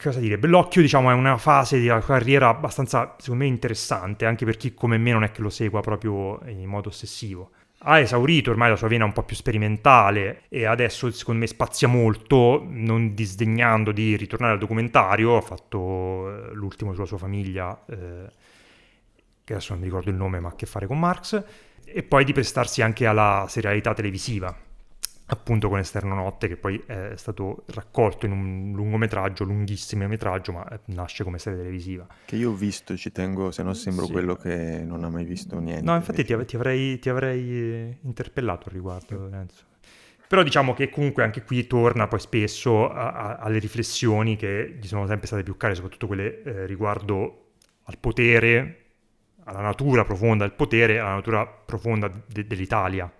[0.00, 0.38] Cosa dire?
[0.38, 4.98] Bellocchio, diciamo, è una fase di carriera abbastanza, secondo me, interessante, anche per chi come
[4.98, 7.50] me non è che lo segua proprio in modo ossessivo.
[7.84, 11.88] Ha esaurito ormai la sua vena un po' più sperimentale e adesso, secondo me, spazia
[11.88, 15.36] molto, non disdegnando di ritornare al documentario.
[15.36, 18.32] Ha fatto eh, l'ultimo sulla sua famiglia, eh,
[19.44, 21.44] che adesso non mi ricordo il nome, ma ha a che fare con Marx
[21.92, 24.54] e poi di prestarsi anche alla serialità televisiva,
[25.26, 30.80] appunto con Esterno Notte, che poi è stato raccolto in un lungometraggio, lunghissimo metraggio, ma
[30.86, 32.06] nasce come serie televisiva.
[32.24, 34.12] Che io ho visto, ci tengo, se no sembro sì.
[34.12, 35.84] quello che non ha mai visto niente.
[35.84, 39.70] No, infatti ti, ti, avrei, ti, avrei, interpellato al riguardo, Lorenzo.
[40.28, 44.86] Però diciamo che comunque anche qui torna poi spesso a, a, alle riflessioni che gli
[44.86, 47.50] sono sempre state più care, soprattutto quelle eh, riguardo
[47.84, 48.81] al potere,
[49.44, 53.10] alla natura profonda del potere, alla natura profonda de- dell'Italia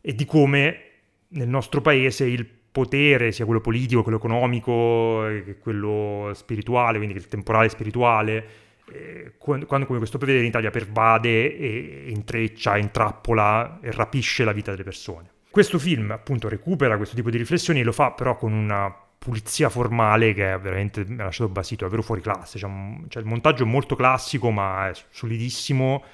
[0.00, 0.80] e di come
[1.28, 7.26] nel nostro paese il potere, sia quello politico, quello economico, che quello spirituale, quindi il
[7.26, 8.46] temporale spirituale,
[8.92, 14.52] eh, quando, quando come questo potere in Italia pervade e intreccia, intrappola e rapisce la
[14.52, 15.30] vita delle persone.
[15.50, 19.68] Questo film appunto recupera questo tipo di riflessioni e lo fa però con una pulizia
[19.68, 22.70] formale che veramente mi ha lasciato basito, è vero fuori classe, cioè,
[23.08, 26.04] cioè, il montaggio è molto classico ma è solidissimo,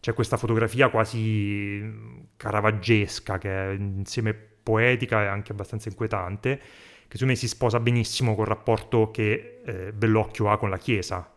[0.00, 7.32] c'è questa fotografia quasi caravaggesca che è insieme poetica e anche abbastanza inquietante, che secondo
[7.32, 11.32] me si sposa benissimo col rapporto che eh, Bellocchio ha con la Chiesa,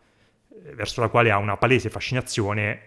[0.49, 2.81] eh, verso la quale ha una palese fascinazione,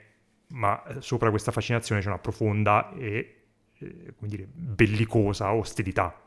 [0.49, 3.45] ma eh, sopra questa fascinazione c'è una profonda e,
[3.79, 6.24] eh, come dire, bellicosa ostilità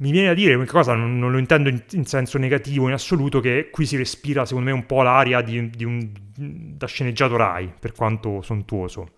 [0.00, 2.94] mi viene da dire qualche cosa, non, non lo intendo in, in, senso negativo in
[2.94, 7.36] assoluto, che qui si respira secondo me un po' l'aria di, di un, da sceneggiato
[7.36, 9.08] Rai, per quanto sontuoso.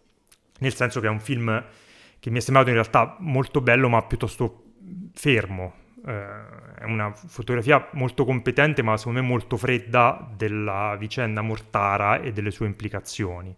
[0.59, 1.65] Nel senso che è un film
[2.19, 4.65] che mi è sembrato in realtà molto bello, ma piuttosto
[5.13, 5.75] fermo.
[6.05, 12.33] eh, è una fotografia molto competente, ma secondo me molto fredda della vicenda Mortara e
[12.33, 13.55] delle sue implicazioni.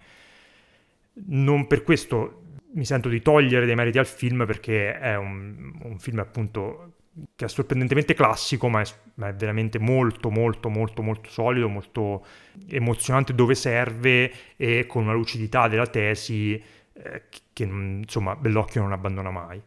[1.27, 2.43] Non per questo
[2.75, 6.93] mi sento di togliere dei meriti al film, perché è un, un film appunto
[7.37, 12.25] che è sorprendentemente classico, ma è, ma è, veramente molto, molto, molto, molto solido, molto
[12.69, 16.61] emozionante dove serve e con una lucidità della tesi
[16.93, 17.23] eh,
[17.53, 19.63] che, insomma, Bellocchio non abbandona mai.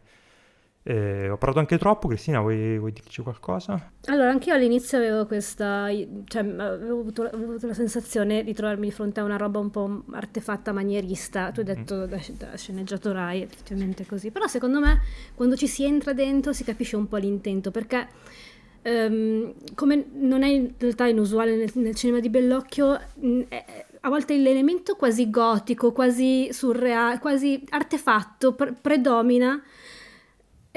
[0.88, 3.90] Eh, ho parlato anche troppo, Cristina, vuoi, vuoi dirci qualcosa?
[4.06, 5.86] Allora, anche io all'inizio avevo questa,
[6.24, 9.70] cioè avevo avuto, avevo avuto, la sensazione di trovarmi di fronte a una roba un
[9.70, 12.08] po' artefatta manierista, tu hai detto mm-hmm.
[12.08, 15.02] da, da sceneggiato Rai, effettivamente così, però secondo me
[15.34, 18.08] quando ci si entra dentro si capisce un po' l'intento, perché
[18.84, 22.98] um, come non è in realtà inusuale nel, nel cinema di Bellocchio,
[23.48, 29.62] è, a volte l'elemento quasi gotico, quasi surreale, quasi artefatto pre- predomina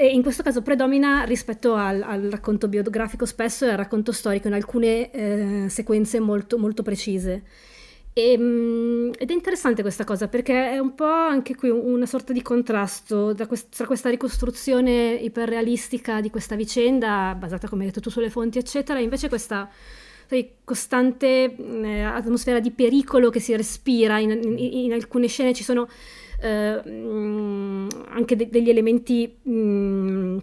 [0.02, 4.48] e in questo caso predomina rispetto al, al, racconto biografico spesso e al racconto storico
[4.48, 7.44] in alcune eh, sequenze molto, molto precise.
[8.12, 12.32] E, ehm, ed è interessante questa cosa perché è un po' anche qui una sorta
[12.32, 18.00] di contrasto tra, quest- tra questa ricostruzione iperrealistica di questa vicenda, basata come hai detto
[18.00, 19.70] tu sulle fonti, eccetera, e invece questa
[20.64, 24.18] costante eh, atmosfera di pericolo che si respira.
[24.18, 25.88] In, in, in alcune scene ci sono
[26.42, 29.38] eh, mm, anche de- degli elementi...
[29.42, 30.38] Mh, mm,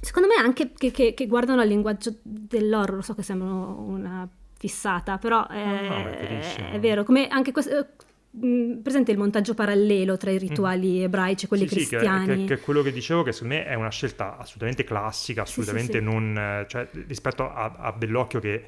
[0.00, 5.16] secondo me anche che, che, che, guardano al linguaggio dell'horror, so che sembra una fissata,
[5.18, 7.86] però è, no, è, è vero, come anche questo eh,
[8.44, 11.02] mm, presente il montaggio parallelo tra i rituali mm.
[11.04, 12.26] ebraici e quelli sì, cristiani.
[12.26, 15.42] Sì, che, che, è quello che dicevo, che secondo me è una scelta assolutamente classica,
[15.42, 16.64] assolutamente sì, sì, non...
[16.68, 18.66] Cioè, rispetto a, a Bellocchio che...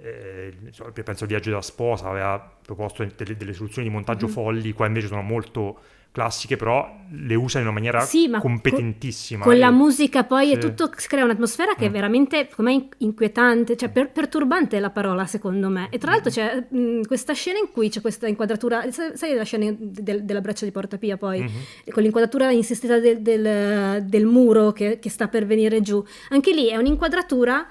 [0.00, 0.54] Eh,
[1.02, 4.34] penso al viaggio della sposa aveva proposto delle, delle soluzioni di montaggio mm-hmm.
[4.34, 5.80] folli, qua invece sono molto
[6.18, 9.44] classiche, però le usa in una maniera sì, competentissima.
[9.44, 10.52] Con, con la musica poi sì.
[10.54, 11.88] e tutto si crea un'atmosfera che mm.
[11.88, 15.86] è veramente come inquietante, cioè per, perturbante la parola secondo me.
[15.90, 19.44] E tra l'altro c'è mh, mm, questa scena in cui c'è questa inquadratura, sai la
[19.44, 21.90] scena del, della braccia di Portapia poi, mm-hmm.
[21.90, 26.04] con l'inquadratura insistita del, del, del muro che, che sta per venire giù.
[26.30, 27.64] Anche lì è un'inquadratura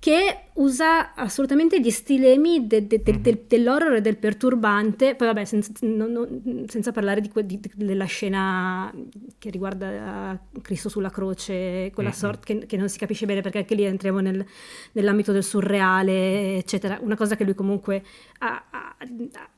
[0.00, 3.38] che usa assolutamente gli stilemi de, de, de, mm-hmm.
[3.48, 6.26] dell'horror e del perturbante, poi vabbè senza, no, no,
[6.66, 8.92] senza parlare que, di, della scena
[9.38, 12.18] che riguarda Cristo sulla croce, quella mm-hmm.
[12.18, 14.44] sorta che, che, non si capisce bene perché anche lì entriamo nel,
[14.92, 18.04] nell'ambito del surreale, eccetera, una cosa che lui comunque
[18.38, 18.96] ha, ha,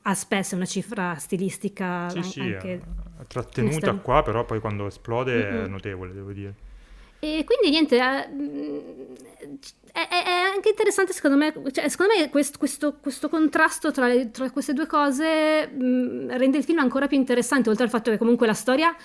[0.01, 2.81] ha spesso, una cifra stilistica sì, anche...
[2.83, 5.65] Sì, trattenuta qua, però poi quando esplode mm-hmm.
[5.65, 6.69] è notevole, devo dire.
[7.23, 8.29] E quindi niente, eh,
[9.91, 14.49] è, è, anche interessante secondo me, cioè, secondo me questo, questo, questo contrasto tra, tra,
[14.49, 18.47] queste due cose mh, rende il film ancora più interessante, oltre al fatto che comunque
[18.47, 18.95] la storia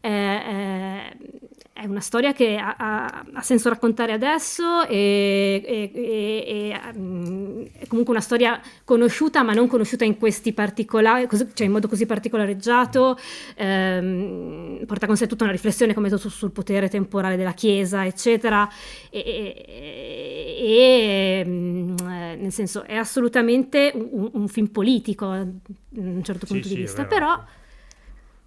[0.00, 1.16] è, è,
[1.76, 7.86] è una storia che ha, ha, ha, senso raccontare adesso e, e, e, mm, è
[7.86, 13.18] comunque una storia conosciuta ma non conosciuta in questi particolari, cioè in modo così particolareggiato,
[13.56, 18.66] ehm, porta con sé tutta una riflessione come detto sul potere temporale della Chiesa, eccetera,
[19.10, 20.14] e,
[21.46, 25.44] mm, nel senso è assolutamente un, un, film politico da
[26.00, 27.38] un certo punto sì, di sì, vista, però...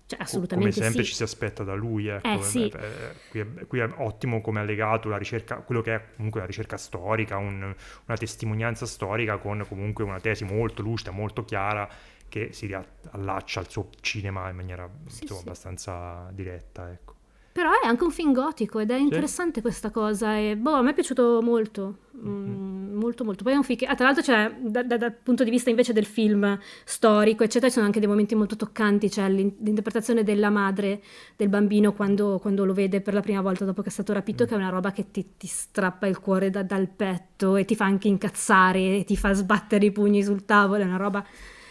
[0.09, 1.09] Cioè, assolutamente come sempre sì.
[1.11, 2.27] ci si aspetta da lui, ecco.
[2.27, 2.65] Eh, sì.
[2.65, 6.49] eh, qui, è, qui, è, ottimo come allegato la ricerca, quello che è comunque una
[6.49, 7.61] ricerca storica, un,
[8.05, 11.87] una testimonianza storica con comunque una tesi molto lucida, molto chiara
[12.27, 12.75] che si
[13.11, 17.17] allaccia al suo cinema in maniera sì, insomma, abbastanza diretta, ecco.
[17.59, 19.61] Però è anche un film gotico ed è interessante sì.
[19.61, 23.43] questa cosa e boh, a me è piaciuto molto, mm, molto molto.
[23.43, 25.69] Poi è un film che, ah, tra l'altro c'è, da, da, dal punto di vista
[25.69, 30.49] invece del film storico, eccetera, ci sono anche dei momenti molto toccanti, c'è l'interpretazione della
[30.49, 31.01] madre
[31.35, 34.45] del bambino quando, quando, lo vede per la prima volta dopo che è stato rapito,
[34.45, 34.47] mm.
[34.47, 37.75] che è una roba che ti, ti strappa il cuore da, dal petto e ti
[37.75, 41.25] fa anche incazzare e ti fa sbattere i pugni sul tavolo, è una roba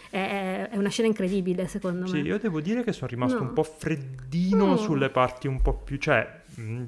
[0.09, 2.21] è, è una scena incredibile secondo sì, me.
[2.21, 3.45] Sì, io devo dire che sono rimasto no.
[3.45, 4.77] un po' freddino no.
[4.77, 5.97] sulle parti un po' più...
[5.97, 6.41] cioè...
[6.55, 6.83] Mh,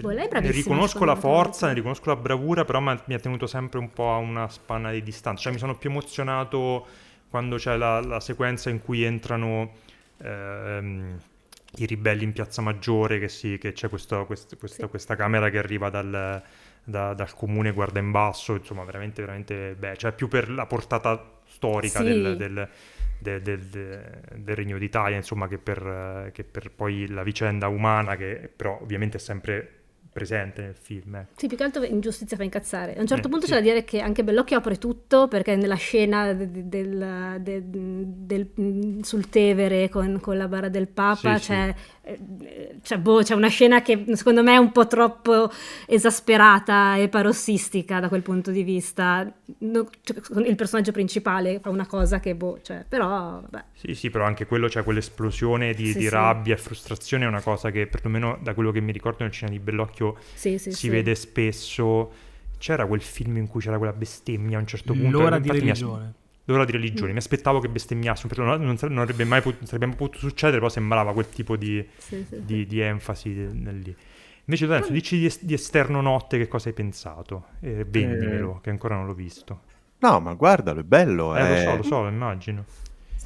[0.00, 3.92] boh, ne riconosco la forza, ne riconosco la bravura, però mi ha tenuto sempre un
[3.92, 5.42] po' a una spanna di distanza.
[5.42, 6.86] Cioè mi sono più emozionato
[7.28, 9.72] quando c'è la, la sequenza in cui entrano
[10.18, 11.18] ehm,
[11.76, 14.88] i ribelli in Piazza Maggiore, che, sì, che c'è questo, quest, questa, sì.
[14.88, 16.42] questa, camera che arriva dal,
[16.84, 21.36] da, dal comune guarda in basso, insomma veramente, veramente, beh, cioè più per la portata
[21.58, 22.04] storica sì.
[22.04, 22.68] del, del,
[23.18, 28.78] del, del, Regno d'Italia, insomma, che per, che per, poi la vicenda umana, che però
[28.80, 29.78] ovviamente è sempre
[30.12, 31.14] presente nel film.
[31.16, 31.26] Eh.
[31.36, 32.96] Sì, più che altro ingiustizia fa incazzare.
[32.96, 33.52] A un certo eh, punto sì.
[33.52, 38.98] c'è da dire che anche Bellocchio apre tutto perché nella scena del, del, del, del,
[39.02, 41.82] sul Tevere con, con, la bara del Papa sì, c'è, sì.
[42.08, 45.50] Eh, c'è, boh, c'è, una scena che secondo me è un po' troppo
[45.86, 49.30] esasperata e parossistica da quel punto di vista.
[49.58, 53.64] No, cioè, il personaggio principale fa una cosa che boh, cioè, però vabbè.
[53.74, 57.70] Sì, sì, però anche quello c'è quell'esplosione di, di rabbia e frustrazione, è una cosa
[57.70, 60.88] che perlomeno da quello che mi ricordo nel cinema di Bellocchio sì, sì, si sì.
[60.88, 62.26] vede spesso.
[62.56, 65.20] C'era quel film in cui c'era quella bestemmia a un certo punto.
[65.20, 66.14] L'ora di religione.
[66.48, 67.12] L'ora di religione.
[67.12, 71.12] Mi aspettavo che bestemmiasse, non, non, non, avrebbe mai potuto, sarebbe potuto succedere, però sembrava
[71.12, 71.86] quel tipo di,
[72.30, 73.96] di, di enfasi nel lì.
[74.44, 77.48] Invece adesso dici di, di, Esterno Notte che cosa hai pensato?
[77.60, 78.60] Eh, vendimelo, eh...
[78.62, 79.60] che ancora non l'ho visto.
[79.98, 81.36] No, ma guardalo, è bello.
[81.36, 81.64] Eh, è...
[81.64, 82.64] lo so, lo so, immagino.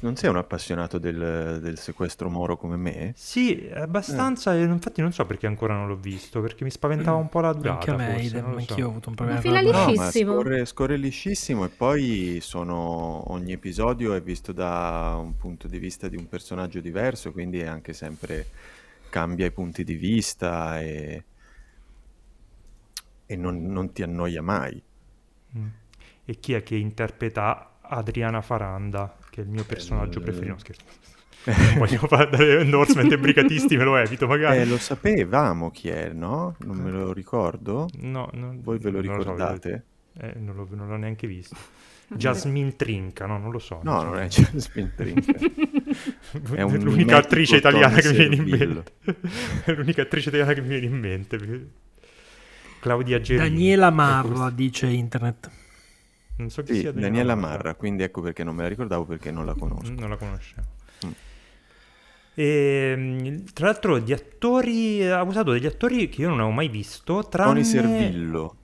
[0.03, 3.13] Non sei un appassionato del, del sequestro Moro come me?
[3.15, 4.53] Sì, abbastanza.
[4.53, 4.61] Eh.
[4.61, 6.41] Infatti, non so perché ancora non l'ho visto.
[6.41, 7.73] Perché mi spaventava un po' la durata.
[7.73, 9.39] Anche a me, forse, idem, anch'io ho avuto un problema.
[9.39, 10.33] Ma fila liscissimo.
[10.33, 11.63] No, scorre, scorre, liscissimo.
[11.63, 16.81] E poi sono, ogni episodio è visto da un punto di vista di un personaggio
[16.81, 17.31] diverso.
[17.31, 18.47] Quindi è anche sempre
[19.09, 21.23] cambia i punti di vista e,
[23.25, 24.83] e non, non, ti annoia mai.
[25.57, 25.67] Mm.
[26.25, 29.21] E chi è che interpreta Adriana Faranda?
[29.33, 30.51] Che è il mio personaggio eh, preferito.
[30.51, 30.85] No, scherzo.
[31.79, 34.59] voglio fare endorsement brigatisti, me lo evito magari.
[34.59, 36.55] Eh, lo sapevamo chi è, no?
[36.59, 37.89] Non me lo ricordo.
[37.95, 39.85] No, non, Voi ve lo ricordate?
[40.13, 41.55] So, eh, non, lo, non l'ho neanche visto.
[42.15, 43.79] Jasmine Trinca, no, non lo so.
[43.81, 45.33] No, non, è Jasmine Trinca.
[46.53, 48.93] è l'unica attrice italiana che mi viene in mente.
[49.65, 51.67] è l'unica attrice italiana che mi viene in mente.
[52.79, 53.49] Claudia Gerini.
[53.49, 55.49] Daniela Marra, dice internet.
[56.35, 59.05] Non so chi sì, sia Daniela Marra, Marra, quindi ecco perché non me la ricordavo
[59.05, 59.91] perché non la conosco.
[59.91, 60.61] Non la conoscevo.
[61.05, 61.11] Mm.
[62.33, 66.69] E, ehm, tra l'altro di attori, ha usato degli attori che io non avevo mai
[66.69, 67.61] visto, tranne...
[67.61, 68.55] Tony Servillo.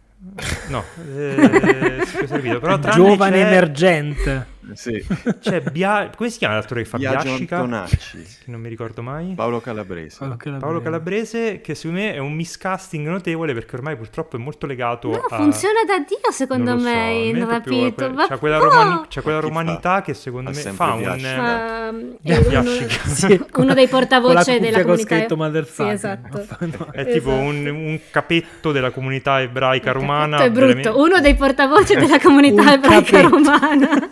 [0.67, 0.84] No,
[1.15, 3.47] eh, servito, però Giovane c'è...
[3.47, 4.47] emergente.
[4.76, 5.05] Sì.
[5.39, 6.09] C'è Bia...
[6.15, 7.57] Come si chiama l'attore che fa Biagio Biascica?
[7.57, 8.22] Antonacci.
[8.22, 9.34] Che non mi ricordo mai.
[9.36, 10.17] Paolo Calabrese.
[10.20, 10.65] Paolo Calabrese.
[10.65, 15.09] Paolo Calabrese, che secondo me è un miscasting notevole perché ormai purtroppo è molto legato
[15.09, 15.36] no, a...
[15.36, 17.38] funziona da Dio secondo me, so.
[17.38, 18.13] in Rapito.
[18.28, 19.01] C'è quella, romani...
[19.07, 21.20] c'è quella romanità che secondo me fa un...
[21.20, 21.89] Fa...
[22.49, 22.63] Uno...
[23.05, 23.45] sì.
[23.55, 25.15] uno dei portavoce della comunità.
[25.15, 25.63] scritto.
[25.65, 26.45] Sì, esatto.
[26.91, 30.38] È tipo un, un, capetto della comunità ebraica romana.
[30.38, 30.65] È brutto.
[30.65, 30.89] Veramente...
[30.89, 34.09] Uno dei portavoce della comunità ebraica romana.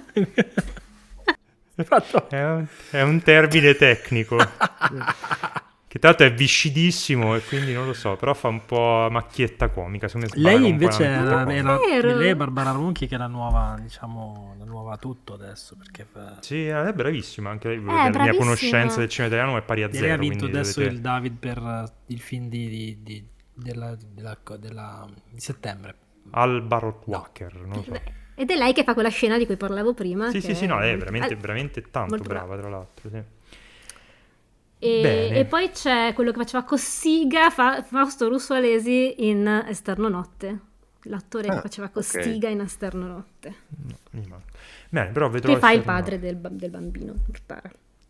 [2.30, 4.38] È un, è un termine tecnico.
[5.88, 9.70] che tra l'altro è viscidissimo e quindi non lo so, però fa un po' macchietta
[9.70, 10.08] comica.
[10.34, 11.78] Lei invece era, era,
[12.16, 15.76] lei è Barbara Ronchi che è la nuova, diciamo, la nuova tutto adesso.
[15.76, 16.38] Perché fa...
[16.42, 19.92] Sì, è bravissima, anche lei, eh, la mia conoscenza del cinema italiano è pari a
[19.92, 20.06] zero.
[20.06, 20.96] Lei ha vinto adesso dovete...
[20.96, 25.96] il David per uh, il film di, di, di, della, della, della, di settembre.
[26.32, 27.68] Al Barot Walker, no.
[27.68, 28.02] non lo so.
[28.40, 30.30] Ed è lei che fa quella scena di cui parlavo prima.
[30.30, 33.22] Sì, sì, sì, no, è veramente, veramente tanto brava, brava, tra l'altro, sì.
[34.80, 40.60] E, e, poi c'è quello che faceva Cossiga, fa, Fausto Russo Alesi in Esterno Notte.
[41.06, 42.52] L'attore ah, che faceva Costiga okay.
[42.52, 43.56] in Esterno Notte.
[44.12, 44.42] No,
[44.90, 47.16] Bene, però vedrò che fa il padre del, del bambino.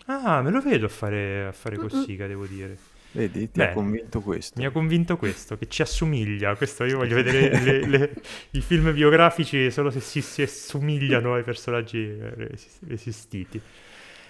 [0.08, 2.78] Ah, me lo vedo a fare, a fare Cossiga, devo dire.
[3.18, 4.60] Vedi, ti Beh, ha convinto questo.
[4.60, 6.56] Mi ha convinto questo, che ci assomiglia.
[6.56, 8.14] Questo io voglio vedere le, le,
[8.52, 12.52] i film biografici solo se si, si assomigliano ai personaggi eh,
[12.90, 13.60] esistiti.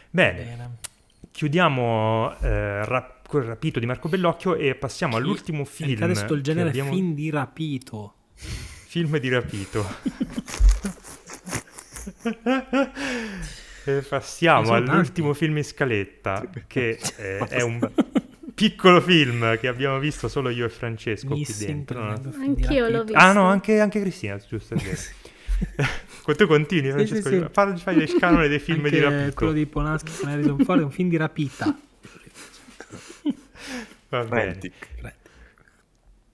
[0.09, 0.77] Bene, Bene.
[1.31, 5.21] chiudiamo eh, rap- col rapito di Marco Bellocchio e passiamo Chi?
[5.21, 6.01] all'ultimo film.
[6.01, 6.93] Adesso il genere abbiamo...
[6.93, 8.13] film di rapito.
[8.35, 9.85] Film di rapito.
[13.83, 17.79] e passiamo all'ultimo film in scaletta, che eh, è un
[18.57, 22.03] piccolo film che abbiamo visto solo io e Francesco Missing qui dentro.
[22.03, 22.19] No?
[22.39, 23.19] Anch'io l'ho visto.
[23.19, 24.97] Ah no, anche, anche Cristina, giusto, è vero.
[26.35, 27.45] tu continui, Francesco, sì, sì,
[27.75, 27.79] sì.
[27.79, 29.33] fai le scanone dei film anche di rapito.
[29.35, 31.77] quello di Polanski con Harrison Ford è un film di rapita.
[34.09, 34.57] Va bene.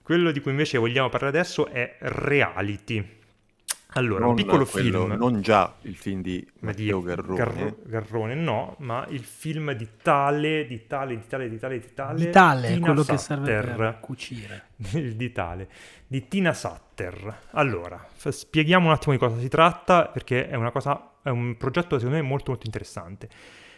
[0.02, 3.06] Quello di cui invece vogliamo parlare adesso è Reality.
[3.94, 5.14] Allora, non un piccolo quello, film.
[5.14, 7.36] Non già il film di Matteo Garrone.
[7.36, 11.94] Gar- Garrone, no, ma il film di tale, di tale, di tale, di tale, di
[11.94, 12.18] tale.
[12.18, 14.64] Di tale, Tina quello Sutter, che serve per cucire.
[14.92, 15.68] Il di tale,
[16.06, 17.38] di Tina Sutter.
[17.52, 21.56] Allora, f- spieghiamo un attimo di cosa si tratta, perché è una cosa, è un
[21.56, 23.28] progetto secondo me molto molto interessante.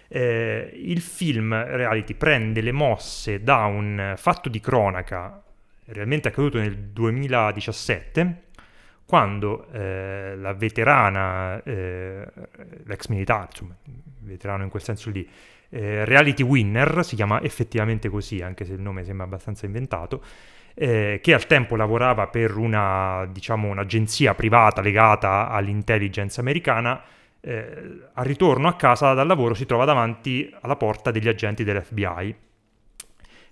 [0.08, 5.42] Eh, il film reality prende le mosse da un fatto di cronaca
[5.86, 8.44] realmente accaduto nel 2017
[9.06, 12.26] quando eh, la veterana, eh,
[12.84, 13.76] l'ex militare, insomma,
[14.20, 15.26] veterano in quel senso lì,
[15.68, 20.22] eh, Reality Winner, si chiama effettivamente così, anche se il nome sembra abbastanza inventato,
[20.74, 27.00] eh, che al tempo lavorava per una, diciamo, un'agenzia privata legata all'intelligence americana,
[27.40, 32.34] eh, al ritorno a casa dal lavoro si trova davanti alla porta degli agenti dell'FBI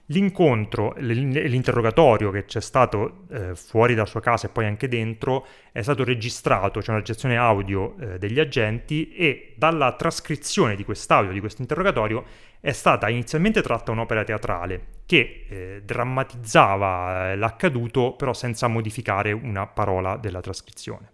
[0.09, 5.80] L'incontro, l'interrogatorio che c'è stato eh, fuori dalla sua casa e poi anche dentro è
[5.80, 11.40] stato registrato, c'è una registrazione audio eh, degli agenti e dalla trascrizione di quest'audio, di
[11.40, 12.22] questo interrogatorio,
[12.61, 19.66] è stata inizialmente tratta un'opera teatrale che eh, drammatizzava eh, l'accaduto però senza modificare una
[19.66, 21.12] parola della trascrizione.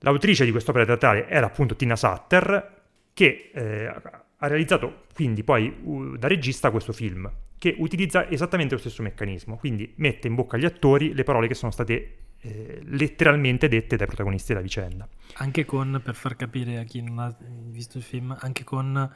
[0.00, 2.82] L'autrice di quest'opera teatrale era appunto Tina Sutter
[3.14, 9.02] che eh, ha realizzato quindi poi da regista questo film che utilizza esattamente lo stesso
[9.02, 13.96] meccanismo, quindi mette in bocca agli attori le parole che sono state eh, letteralmente dette
[13.96, 15.08] dai protagonisti della vicenda.
[15.34, 17.36] Anche con, per far capire a chi non ha
[17.66, 19.10] visto il film, anche con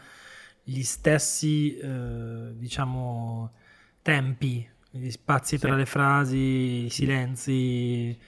[0.65, 3.53] gli stessi, eh, diciamo,
[4.03, 5.63] tempi, gli spazi sì.
[5.63, 8.19] tra le frasi, i silenzi,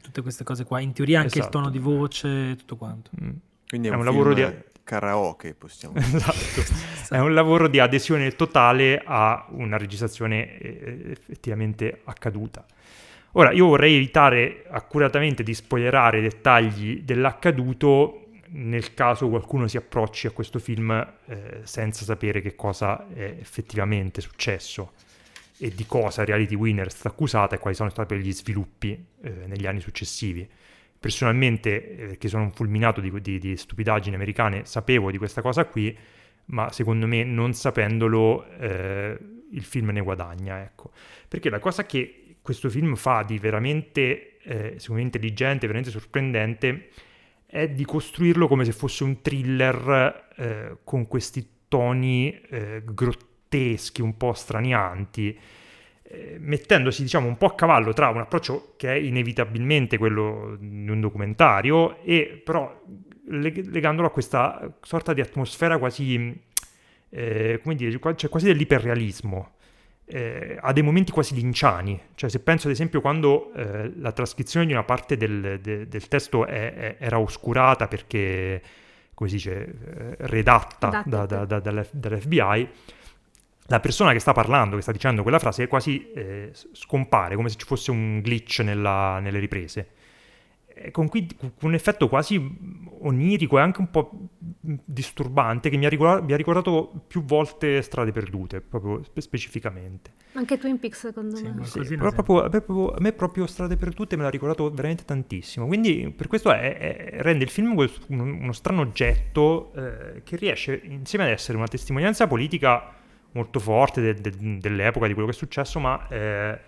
[0.00, 0.80] tutte queste cose qua.
[0.80, 1.58] In teoria anche esatto.
[1.58, 3.10] il tono di voce, tutto quanto.
[3.20, 3.30] Mm.
[3.68, 4.42] Quindi è, è un, un lavoro di
[4.88, 6.16] karaoke, possiamo dire.
[6.16, 6.62] Esatto.
[7.14, 12.64] È un lavoro di adesione totale a una registrazione eh, effettivamente accaduta.
[13.32, 20.26] Ora, io vorrei evitare accuratamente di spoilerare i dettagli dell'accaduto nel caso qualcuno si approcci
[20.26, 20.90] a questo film
[21.26, 24.92] eh, senza sapere che cosa è effettivamente successo
[25.58, 29.30] e di cosa Reality Winner è stata accusata e quali sono stati gli sviluppi eh,
[29.46, 30.48] negli anni successivi
[30.98, 35.64] personalmente, eh, che sono un fulminato di, di, di, stupidaggini americane, sapevo di questa cosa
[35.64, 35.96] qui,
[36.46, 39.18] ma secondo me non sapendolo eh,
[39.52, 40.90] il film ne guadagna, ecco.
[41.28, 46.88] Perché la cosa che questo film fa di veramente, eh, secondo me, intelligente, veramente sorprendente,
[47.46, 54.16] è di costruirlo come se fosse un thriller eh, con questi toni eh, grotteschi, un
[54.16, 55.38] po' stranianti,
[56.38, 61.00] mettendosi diciamo un po' a cavallo tra un approccio che è inevitabilmente quello di un
[61.00, 62.82] documentario e però
[63.26, 66.40] leg- legandolo a questa sorta di atmosfera quasi
[67.10, 69.56] eh, come dire cioè quasi dell'iperrealismo
[70.10, 72.00] eh, a dei momenti quasi linciani.
[72.14, 76.08] Cioè se penso ad esempio quando eh, la trascrizione di una parte del, de- del
[76.08, 78.62] testo è, è, era oscurata perché
[79.12, 81.58] come si dice eh, redatta da, da, da,
[81.90, 82.68] dall'FBI
[83.70, 87.56] la persona che sta parlando, che sta dicendo quella frase, quasi eh, scompare, come se
[87.56, 89.88] ci fosse un glitch nella, nelle riprese.
[90.92, 92.40] Con, qui, con, un effetto quasi
[93.00, 97.82] onirico e anche un po' disturbante che mi ha, ricordato, mi ha ricordato più volte
[97.82, 100.12] Strade Perdute, proprio spe- specificamente.
[100.34, 101.64] Anche Twin Peaks, secondo sì, me.
[101.64, 105.04] Sì, però proprio, a, me proprio, a me proprio Strade Perdute me l'ha ricordato veramente
[105.04, 105.66] tantissimo.
[105.66, 110.80] Quindi per questo è, è, rende il film uno, uno strano oggetto eh, che riesce
[110.84, 112.94] insieme ad essere una testimonianza politica
[113.38, 116.58] molto forte de- de- dell'epoca, di quello che è successo, ma eh,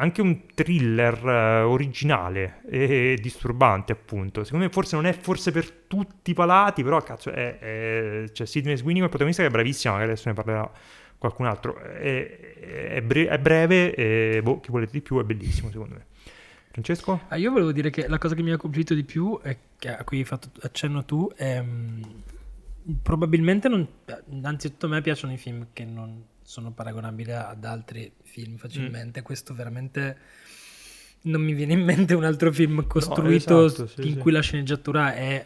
[0.00, 4.44] anche un thriller eh, originale e disturbante, appunto.
[4.44, 8.24] Secondo me forse non è forse per tutti i palati, però cazzo, è, è...
[8.32, 10.70] c'è Sidney Sweeney come protagonista che è bravissima, magari adesso ne parlerà
[11.18, 11.78] qualcun altro.
[11.78, 16.06] È, è, bre- è breve e boh, chi volete di più è bellissimo, secondo me.
[16.70, 17.22] Francesco?
[17.28, 20.04] Ah, io volevo dire che la cosa che mi ha colpito di più, e a
[20.04, 22.02] cui hai fatto accenno tu, è mm,
[23.02, 23.86] probabilmente non...
[24.30, 29.20] Innanzitutto a me piacciono i film che non sono paragonabili ad altri film facilmente.
[29.20, 29.24] Mm.
[29.24, 30.16] Questo veramente
[31.22, 34.18] non mi viene in mente un altro film costruito no, esatto, sì, in sì.
[34.18, 35.44] cui la sceneggiatura è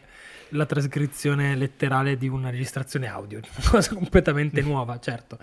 [0.51, 4.67] la trascrizione letterale di una registrazione audio, una cosa completamente mm.
[4.67, 5.39] nuova, certo.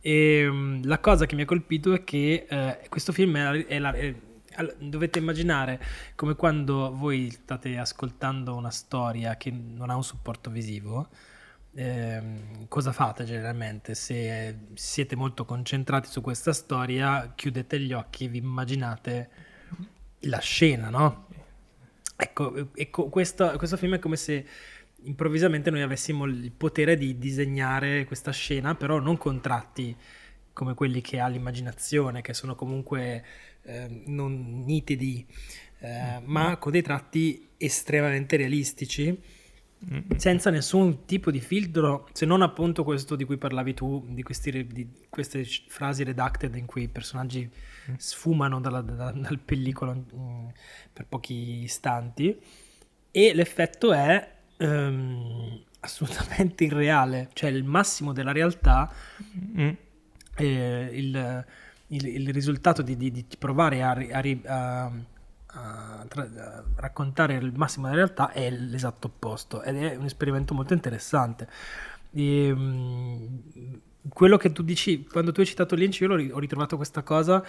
[0.00, 3.78] E um, la cosa che mi ha colpito è che eh, questo film è, è,
[3.78, 4.14] la, è
[4.78, 5.80] dovete immaginare
[6.14, 11.08] come quando voi state ascoltando una storia che non ha un supporto visivo.
[11.74, 13.94] Eh, cosa fate generalmente?
[13.94, 19.30] Se siete molto concentrati su questa storia, chiudete gli occhi e vi immaginate
[20.20, 21.28] la scena, no?
[22.16, 24.46] Ecco, ecco questo, questo film è come se
[25.02, 29.94] improvvisamente noi avessimo il potere di disegnare questa scena, però non con tratti
[30.52, 33.24] come quelli che ha l'immaginazione, che sono comunque
[33.66, 35.26] eh, non nitidi,
[35.80, 39.18] eh, ma con dei tratti estremamente realistici,
[40.16, 44.66] senza nessun tipo di filtro, se non appunto questo di cui parlavi tu, di, questi,
[44.66, 47.48] di queste frasi redacted in cui i personaggi
[47.96, 50.52] sfumano dalla, da, dal pellicolo um,
[50.92, 52.36] per pochi istanti,
[53.10, 58.92] e l'effetto è um, assolutamente irreale, cioè il massimo della realtà.
[59.58, 59.70] Mm.
[60.38, 61.46] Eh, il,
[61.88, 64.92] il, il risultato di, di, di provare a, a,
[65.46, 70.54] a, tra, a, raccontare il massimo della realtà è l'esatto opposto ed è un esperimento
[70.54, 71.48] molto interessante.
[72.12, 73.40] E, um,
[74.08, 77.44] quello che tu dici, quando tu hai citato Lynch, io ho ritrovato questa cosa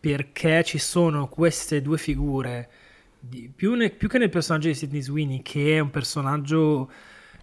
[0.00, 2.70] perché ci sono queste due figure,
[3.18, 6.90] di, più, ne, più, che nel personaggio di Sidney Sweeney, che è un personaggio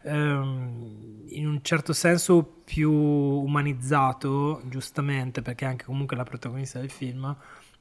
[0.06, 6.92] ehm, in un certo senso più umanizzato, giustamente, perché è anche comunque la protagonista del
[6.92, 7.36] film,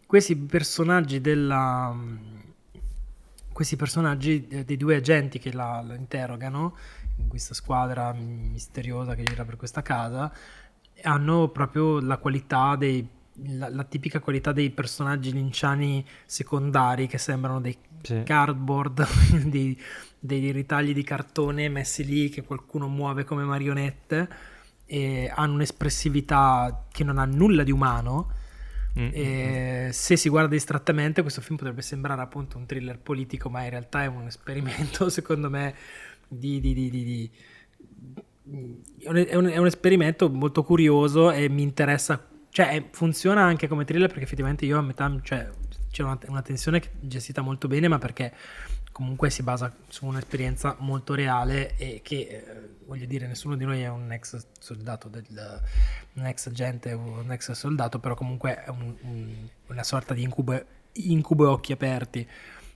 [0.07, 1.97] questi personaggi della
[3.53, 6.77] questi personaggi dei due agenti che la, la, interrogano
[7.19, 10.33] in questa squadra misteriosa che gira per questa casa
[11.03, 13.09] hanno proprio la qualità dei
[13.49, 18.23] la, la, tipica qualità dei personaggi linciani secondari che sembrano dei sì.
[18.25, 19.07] cardboard,
[19.49, 19.79] dei,
[20.19, 24.29] dei, ritagli di cartone messi lì che qualcuno muove come marionette
[24.87, 28.43] e hanno un'espressività che non ha nulla di umano.
[28.97, 29.91] Mm-hmm.
[29.91, 34.05] se si guarda distrattamente, questo film potrebbe sembrare appunto un thriller politico, ma in realtà
[34.05, 35.75] è un esperimento, secondo me,
[36.29, 37.31] di, di, di, di
[38.45, 44.09] è un, è un, esperimento molto curioso e mi interessa, cioè funziona anche come thriller
[44.09, 45.49] perché effettivamente io a metà, cioè
[45.95, 48.35] c'è una, una tensione gestita molto bene, ma perché
[48.91, 53.83] comunque si basa su un'esperienza molto reale e che, eh, voglio dire, nessuno di noi
[53.83, 55.25] è un ex soldato, del,
[56.15, 60.23] un ex agente o un ex soldato, però comunque è un, un, una sorta di
[60.23, 60.61] incubo,
[60.95, 62.29] incubo e occhi aperti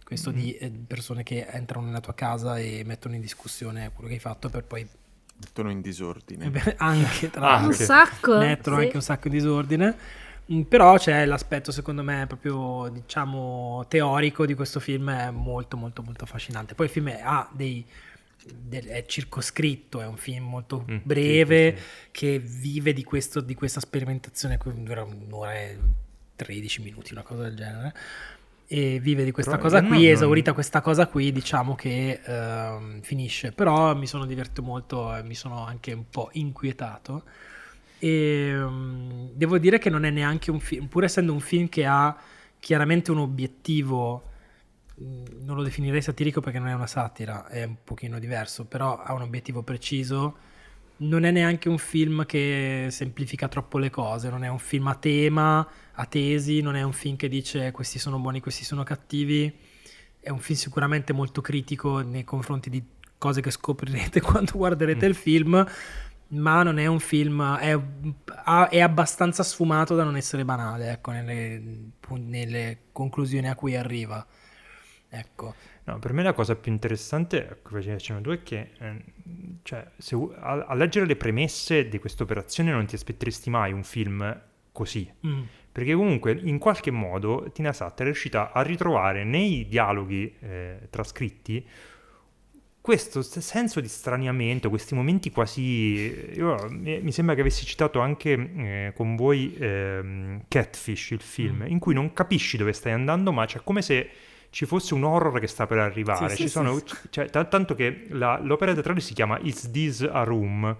[0.05, 0.41] questo mm-hmm.
[0.41, 4.21] di eh, persone che entrano nella tua casa e mettono in discussione quello che hai
[4.21, 4.89] fatto per poi
[5.41, 6.51] Mettono in disordine.
[6.79, 7.69] anche, tra l'altro.
[7.69, 8.39] Un sacco.
[8.39, 8.85] Mettono sì.
[8.85, 9.97] anche un sacco in disordine.
[10.53, 16.03] Mm, però c'è l'aspetto, secondo me, proprio, diciamo, teorico di questo film, è molto, molto,
[16.03, 16.74] molto affascinante.
[16.74, 17.84] Poi il film ha dei...
[18.70, 22.09] è circoscritto, è un film molto mm, breve sì, sì.
[22.12, 25.78] che vive di, questo, di questa sperimentazione che dura un'ora e
[26.36, 27.94] 13 minuti, una cosa del genere
[28.70, 30.12] e vive di questa però cosa qui, non...
[30.12, 33.53] esaurita questa cosa qui, diciamo che uh, finisce.
[33.53, 37.22] Però mi sono divertito molto e mi sono anche un po' inquietato.
[37.99, 41.84] E um, devo dire che non è neanche un film, pur essendo un film che
[41.84, 42.16] ha
[42.59, 44.22] chiaramente un obiettivo,
[45.01, 48.99] mm, non lo definirei satirico perché non è una satira, è un pochino diverso, però
[48.99, 50.36] ha un obiettivo preciso
[50.99, 54.94] non è neanche un film che semplifica troppo le cose, non è un film a
[54.94, 59.53] tema, a tesi, non è un film che dice questi sono buoni, questi sono cattivi,
[60.18, 62.82] è un film sicuramente molto critico nei confronti di
[63.16, 65.09] cose che scoprirete quando guarderete mm.
[65.09, 65.66] il film,
[66.29, 67.79] ma non è un film, è,
[68.68, 71.62] è, abbastanza sfumato da non essere banale, ecco, nelle,
[72.11, 74.26] nelle conclusioni a cui arriva.
[75.09, 75.55] Ecco.
[75.85, 79.05] No, per me la cosa più interessante, cui faceva cenno tu, è che eh,
[79.62, 83.83] cioè, se, a, a, leggere le premesse di questa operazione non ti aspetteresti mai un
[83.83, 85.11] film così.
[85.26, 85.43] Mm.
[85.72, 91.66] Perché comunque in qualche modo Tina Satt è riuscita a ritrovare nei dialoghi eh, trascritti
[92.89, 96.30] questo senso di straniamento, questi momenti quasi...
[96.32, 101.66] Io, mi sembra che avessi citato anche eh, con voi eh, Catfish, il film, mm.
[101.66, 104.09] in cui non capisci dove stai andando, ma c'è come se
[104.49, 106.30] ci fosse un horror che sta per arrivare.
[106.30, 106.95] Sì, ci sì, sono, sì.
[107.11, 110.74] Cioè, t- tanto che la, l'opera teatrale si chiama Is This a Room?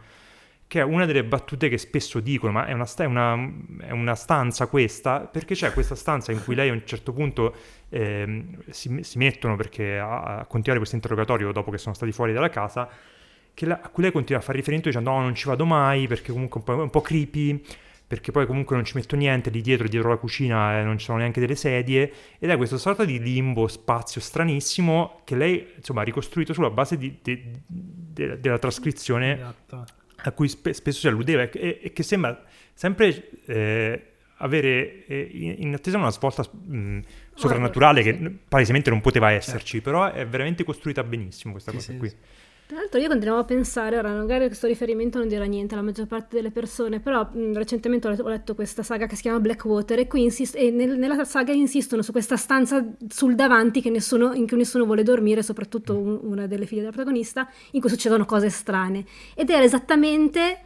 [0.67, 3.39] Che è una delle battute che spesso dicono, ma è una, sta- è una,
[3.81, 5.29] è una stanza questa?
[5.31, 7.55] Perché c'è questa stanza in cui lei a un certo punto
[7.89, 12.33] eh, si, si, mettono perché a, a continuare questo interrogatorio dopo che sono stati fuori
[12.33, 12.89] dalla casa,
[13.55, 16.33] la, a cui lei continua a fare riferimento dicendo no, non ci vado mai perché
[16.33, 17.65] comunque è un po', un po creepy
[18.09, 21.05] perché poi comunque non ci metto niente, lì dietro, dietro la cucina eh, non ci
[21.05, 26.01] sono neanche delle sedie, ed è questa sorta di limbo, spazio stranissimo che lei insomma
[26.01, 29.85] ha ricostruito sulla base di, di, de, della trascrizione esatto.
[30.17, 35.75] a cui spe, spesso si alludeva e, e, che sembra sempre eh, avere eh, in
[35.75, 37.01] attesa una svolta mh,
[37.35, 39.91] sovrannaturale che palesemente non poteva esserci, certo.
[39.91, 42.09] però è veramente costruita benissimo questa sì, cosa sì, qui.
[42.09, 42.17] Sì.
[42.69, 46.07] Tra l'altro io continuavo a pensare, ora magari questo riferimento non dirà niente alla maggior
[46.07, 49.41] parte delle persone, però mh, recentemente ho letto, ho letto, questa saga che si chiama
[49.41, 54.35] Blackwater e qui insist- e nel, nella saga insistono su questa stanza sul davanti nessuno,
[54.35, 58.27] in cui nessuno vuole dormire, soprattutto un, una delle figlie della protagonista, in cui succedono
[58.27, 59.03] cose strane.
[59.35, 60.61] Ed era esattamente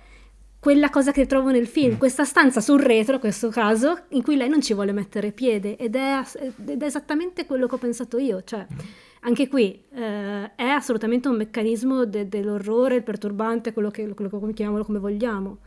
[0.62, 1.98] quella cosa che trovo nel film, mm.
[1.98, 5.76] questa stanza sul retro, in questo caso, in cui lei non ci vuole mettere piede
[5.76, 6.22] ed è,
[6.66, 8.64] ed è esattamente quello che ho pensato io, cioè...
[8.72, 14.28] Mm anche qui eh, è assolutamente un meccanismo de- dell'orrore, il perturbante, quello che, quello
[14.28, 15.58] che chiamiamolo come vogliamo.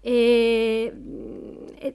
[0.00, 0.92] E,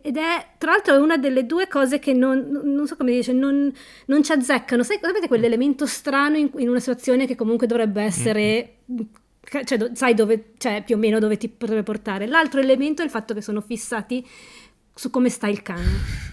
[0.02, 3.72] ed è tra l'altro una delle due cose che non, non so come dice, non,
[4.06, 4.84] non ci azzeccano.
[4.84, 8.78] Sai, sapete quell'elemento strano in, in, una situazione che comunque dovrebbe essere.
[9.56, 9.66] Mm-hmm.
[9.66, 12.28] Cioè, do, sai dove, cioè, più o meno dove ti potrebbe portare.
[12.28, 14.26] L'altro elemento è il fatto che sono fissati
[14.94, 16.28] su come sta il cane.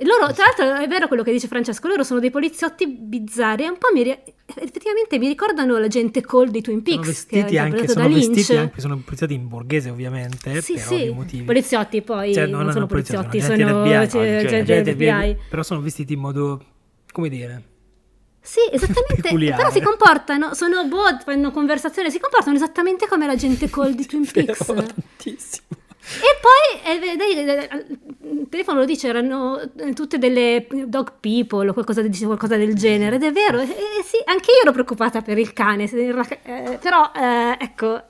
[0.00, 3.78] Loro, tra l'altro, è vero quello che dice Francesco, loro sono dei poliziotti bizzarri, un
[3.78, 7.00] po' mi, effettivamente mi ricordano la gente cold di Twin Peaks.
[7.00, 11.08] Sono vestiti, anche, sono vestiti anche, sono poliziotti in borghese ovviamente, sì, per sì.
[11.08, 11.44] motivi.
[11.44, 15.36] Poliziotti poi cioè, non, non sono poliziotti, sono, sono gente FBI.
[15.48, 16.62] Però sono vestiti in modo,
[17.10, 17.62] come dire...
[18.46, 23.68] Sì, esattamente, però si comportano, sono bot, fanno conversazione, si comportano esattamente come la gente
[23.68, 24.64] cold di Twin Peaks.
[24.64, 25.66] Tantissimo.
[26.06, 29.60] E poi, eh, dai, il telefono lo dice, erano
[29.92, 33.66] tutte delle dog people o qualcosa, qualcosa del genere, ed è vero, eh,
[34.04, 38.02] sì, anche io ero preoccupata per il cane, eh, però eh, ecco, eh,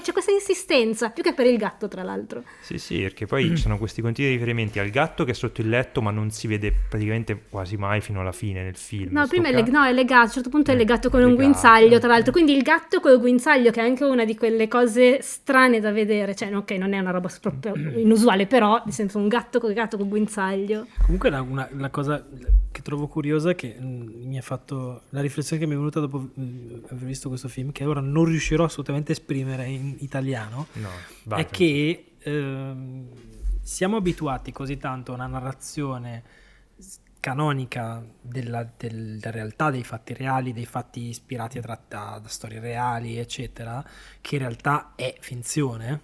[0.00, 2.42] c'è questa insistenza, più che per il gatto, tra l'altro.
[2.60, 5.68] Sì, sì, perché poi ci sono questi continui riferimenti al gatto che è sotto il
[5.68, 9.12] letto, ma non si vede praticamente quasi mai fino alla fine nel film.
[9.12, 11.20] No, prima è, leg- no, è, legato, a un certo punto è eh, legato con
[11.20, 12.32] legato, un guinzaglio, tra l'altro.
[12.32, 15.92] Quindi il gatto con il guinzaglio, che è anche una di quelle cose strane da
[15.92, 16.34] vedere.
[16.34, 19.76] Cioè, ok, non è una roba proprio inusuale, però, nel senso, un gatto con il
[19.76, 20.86] gatto con guinzaglio.
[21.02, 22.24] Comunque, la, una, la cosa
[22.70, 26.00] che trovo curiosa, che mh, mm, mi ha fatto la riflessione che mi è venuta
[26.00, 29.96] dopo mh, mm, aver visto questo film, che ora non riuscirò assolutamente a esprimere in
[30.00, 30.90] italiano, no,
[31.24, 32.74] vai, è che eh,
[33.62, 36.22] siamo abituati così tanto a una narrazione
[37.20, 43.18] canonica della, della, realtà, dei fatti reali, dei fatti ispirati a tratta, da storie reali,
[43.18, 43.84] eccetera,
[44.20, 46.00] che in realtà è finzione,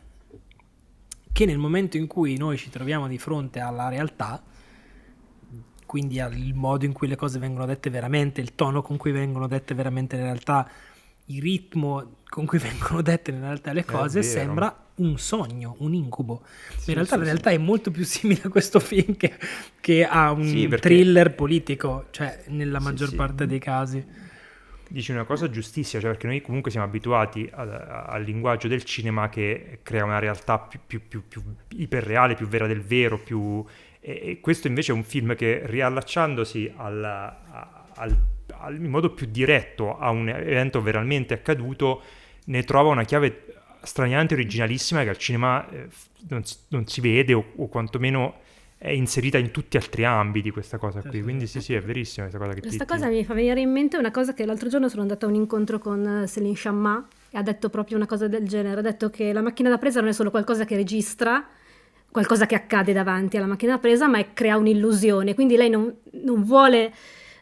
[1.32, 4.42] che nel momento in cui noi ci troviamo di fronte alla realtà,
[5.86, 9.46] quindi al modo in cui le cose vengono dette veramente, il tono con cui vengono
[9.46, 10.68] dette veramente le realtà,
[11.26, 16.42] il ritmo con cui vengono dette in realtà le cose sembra un sogno, un incubo.
[16.76, 17.56] Sì, in realtà sì, la realtà sì.
[17.56, 19.34] è molto più simile a questo film che,
[19.80, 20.88] che a un perché...
[20.88, 24.32] thriller politico, cioè nella maggior parte dei casi.
[24.86, 27.70] Dici una cosa giustissima, cioè perché noi comunque siamo abituati al,
[28.06, 32.66] al linguaggio del cinema che crea una realtà più, più, più, più iperreale, più vera
[32.66, 33.64] del vero, più...
[33.98, 38.16] E, e, questo invece è un film che riallacciandosi al, al
[38.70, 42.02] in modo più diretto a un evento veramente accaduto,
[42.46, 45.88] ne trova una chiave straniante originalissima che al cinema eh,
[46.28, 48.40] non, non, si vede o, o, quantomeno
[48.76, 51.10] è inserita in tutti altri ambiti questa cosa qui.
[51.10, 51.24] Certo.
[51.24, 53.70] Quindi sì, sì, è verissima questa cosa che Questa ti, cosa mi fa venire in
[53.70, 57.06] mente una cosa che l'altro giorno sono andata a un incontro con eh, Céline Chamma
[57.30, 60.00] e ha detto proprio una cosa del genere, ha detto che la macchina da presa
[60.00, 61.46] non è solo qualcosa che registra,
[62.10, 65.34] qualcosa che accade davanti alla macchina da presa, ma è, crea un'illusione.
[65.34, 65.92] Quindi lei non,
[66.22, 66.92] non vuole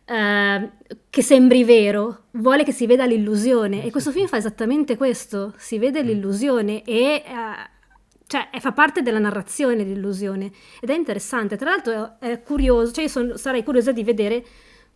[0.05, 0.71] eh,
[1.09, 5.79] che sembri vero, vuole che si veda l'illusione e questo film fa esattamente questo, si
[5.79, 6.07] vede mm.
[6.07, 7.81] l'illusione e uh,
[8.27, 10.51] cioè fa parte della narrazione l'illusione
[10.81, 14.45] ed è interessante, tra l'altro è curioso, cioè io son, sarei curiosa di vedere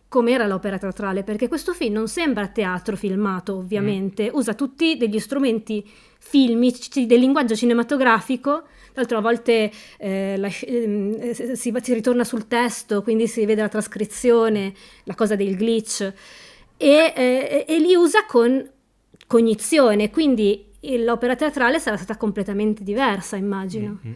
[0.09, 4.35] com'era l'opera teatrale, perché questo film non sembra teatro filmato, ovviamente, mm.
[4.35, 5.87] usa tutti degli strumenti
[6.19, 8.63] filmici, del linguaggio cinematografico
[8.97, 13.69] l'altro a volte eh, la, eh, si, si, ritorna sul testo, quindi si vede la
[13.69, 14.73] trascrizione,
[15.03, 16.13] la cosa del glitch,
[16.75, 18.69] e, eh, e li usa con
[19.27, 23.99] cognizione, quindi l'opera teatrale sarà stata completamente diversa, immagino.
[24.05, 24.15] Mm-hmm.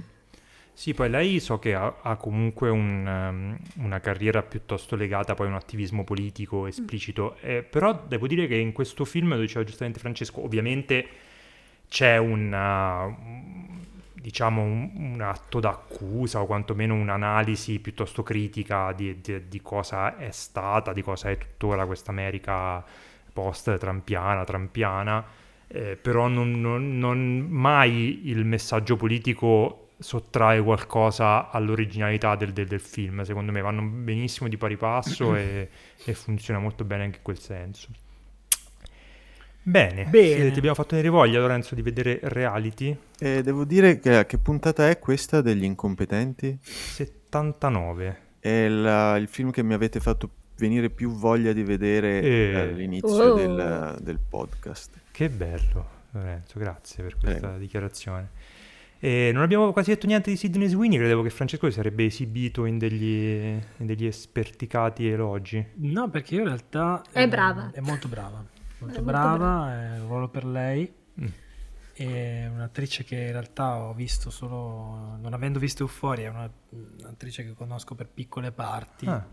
[0.74, 5.48] Sì, poi lei so che ha, ha comunque un, um, una carriera piuttosto legata poi
[5.48, 7.50] a un attivismo politico esplicito, mm.
[7.50, 11.08] eh, però devo dire che in questo film, lo diceva giustamente Francesco, ovviamente
[11.92, 13.04] c'è una,
[14.22, 20.30] diciamo, un, un, atto d'accusa o quantomeno un'analisi piuttosto critica di, di, di, cosa è
[20.32, 22.84] stata, di cosa è tuttora questa America
[23.34, 25.26] post-trampiana, trampiana,
[25.68, 32.80] eh, però non, non, non, mai il messaggio politico sottrae qualcosa all'originalità del, del, del,
[32.80, 35.70] film, secondo me vanno benissimo di pari passo e,
[36.04, 37.90] e funziona molto bene anche in quel senso.
[39.64, 40.52] Bene, Bene.
[40.52, 42.98] ti abbiamo fatto venire voglia Lorenzo di vedere reality.
[43.20, 46.58] Eh, devo dire che che puntata è questa degli incompetenti?
[46.62, 48.18] 79.
[48.40, 52.56] È la, il film che mi avete fatto venire più voglia di vedere e...
[52.56, 53.34] all'inizio oh.
[53.36, 55.00] del, del, podcast.
[55.12, 57.58] Che bello Lorenzo, grazie per questa Prego.
[57.58, 58.30] dichiarazione.
[59.00, 62.66] E non abbiamo quasi detto niente di Sidney Sweeney, credevo che Francesco si sarebbe esibito
[62.66, 65.64] in degli, in degli esperticati elogi.
[65.76, 67.70] No, perché in realtà è, è brava.
[67.72, 68.44] È molto brava
[68.82, 70.92] molto brava, è un ruolo per lei.
[71.20, 71.28] Mm.
[71.94, 77.44] È un'attrice che in realtà ho visto solo, non avendo visto Euphoria, è una, un'attrice
[77.44, 79.06] che conosco per piccole parti.
[79.06, 79.28] Ah.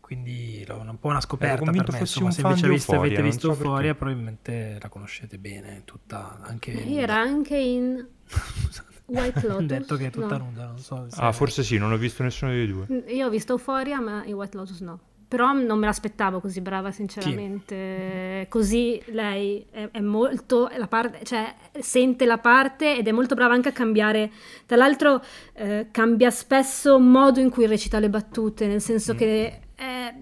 [0.00, 1.98] Quindi è un po' una scoperta per me.
[2.00, 5.82] Insomma, se invece aveste, avete visto so Euphoria, probabilmente la conoscete bene.
[5.84, 8.06] Tutta, anche Era anche in
[9.06, 9.66] White Lotus.
[9.66, 10.44] detto che è tutta no.
[10.44, 11.06] nuda, non so.
[11.12, 13.04] Ah, forse sì, non ho visto nessuno dei due.
[13.08, 15.00] Io ho visto Euphoria, ma in White Lotus no.
[15.32, 18.40] Però non me l'aspettavo così brava, sinceramente.
[18.42, 18.48] Chi?
[18.50, 23.54] Così lei è, è molto la parte, cioè sente la parte ed è molto brava
[23.54, 24.30] anche a cambiare.
[24.66, 25.22] Tra l'altro,
[25.54, 29.16] eh, cambia spesso modo in cui recita le battute, nel senso mm.
[29.16, 30.14] che è,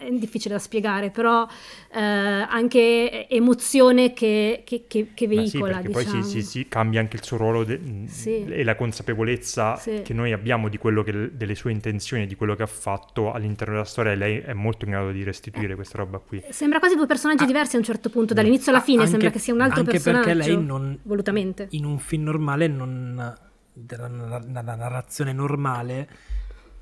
[0.00, 1.46] è difficile da spiegare, però
[1.92, 5.80] eh, anche emozione che, che, che, che veicola.
[5.80, 5.92] Sì, diciamo.
[5.92, 6.24] poi si, diciamo.
[6.24, 8.44] si, si, cambia anche il suo ruolo de- sì.
[8.44, 10.00] e la consapevolezza sì.
[10.02, 13.74] che noi abbiamo di quello che, delle sue intenzioni, di quello che ha fatto all'interno
[13.74, 14.14] della storia.
[14.14, 16.42] Lei è molto in grado di restituire eh, questa roba qui.
[16.48, 19.30] Sembra quasi due personaggi ah, diversi a un certo punto, dall'inizio alla fine, anche, sembra
[19.30, 20.28] che sia un altro anche personaggio.
[20.28, 21.66] Anche perché lei non, volutamente.
[21.70, 26.08] in un film normale non della narrazione normale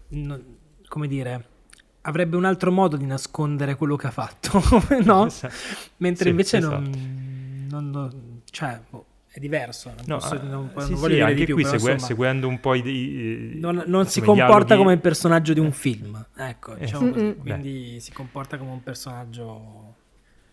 [0.09, 0.57] non,
[0.89, 1.57] come dire
[2.03, 4.63] avrebbe un altro modo di nascondere quello che ha fatto,
[5.05, 5.27] no?
[5.27, 5.55] Esatto.
[5.99, 6.75] Mentre sì, invece esatto.
[6.75, 9.93] non, non, non, cioè, boh, è diverso.
[9.95, 12.49] Non, no, posso, eh, non, sì, non voglio sì, anche più, qui segue, insomma, seguendo
[12.49, 12.83] un po' i...
[12.87, 14.79] i non, non si comporta dialoghi...
[14.79, 16.81] come il personaggio di un film, ecco, eh.
[16.81, 17.37] diciamo così.
[17.39, 18.01] Quindi Beh.
[18.01, 19.95] si comporta come un personaggio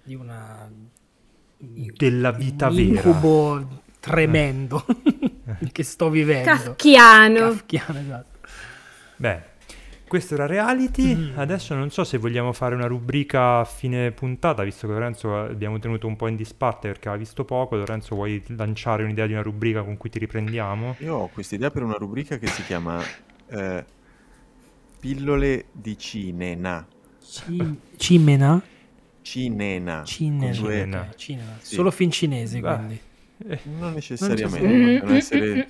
[0.04, 0.70] di una...
[1.58, 2.88] Della vita un vera.
[2.88, 4.86] incubo tremendo
[5.46, 5.70] eh.
[5.72, 6.50] che sto vivendo.
[6.52, 7.40] Kafkiano.
[7.40, 8.38] Kafkiano, esatto.
[9.16, 9.44] Beh,
[10.16, 11.14] questo era reality.
[11.14, 11.38] Mm.
[11.38, 15.78] Adesso non so se vogliamo fare una rubrica a fine puntata, visto che Lorenzo abbiamo
[15.78, 17.76] tenuto un po' in disparte perché ha visto poco.
[17.76, 20.96] Lorenzo, vuoi lanciare un'idea di una rubrica con cui ti riprendiamo?
[21.00, 23.04] Io ho questa idea per una rubrica che si chiama
[23.50, 23.86] eh,
[25.02, 26.88] Pillole di Cinena.
[27.22, 28.64] C- Cimena?
[29.22, 30.04] Cinena.
[30.06, 30.54] Cinena.
[30.54, 31.14] Cinena.
[31.18, 31.58] Cinena.
[31.60, 31.76] Sì.
[31.76, 32.74] Solo fin cinesi, Beh.
[32.74, 33.00] quindi.
[33.50, 35.68] Eh, non necessariamente, non essere...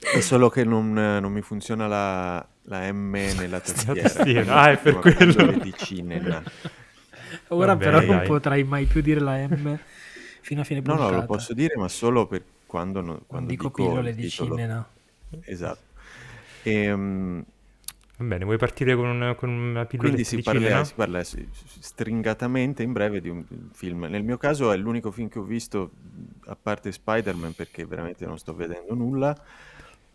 [0.00, 4.54] È solo che non, non mi funziona la, la M nella tastiera.
[4.54, 5.58] ah, è per quello.
[5.58, 6.42] Di Cinen.
[7.48, 9.78] Ora Vabbè, però non potrai mai più dire la M
[10.40, 11.04] fino a fine puntata.
[11.04, 14.28] No, no, lo posso dire, ma solo per quando, no, quando dico, dico pillole di
[14.28, 14.88] Cinena.
[15.44, 15.86] Esatto.
[16.62, 17.44] E, um,
[18.18, 22.82] Va bene, vuoi partire con, un, con una pillola Quindi si parla, si parla, stringatamente
[22.82, 24.06] in breve di un film.
[24.10, 25.92] Nel mio caso è l'unico film che ho visto,
[26.46, 29.40] a parte Spider-Man, perché veramente non sto vedendo nulla,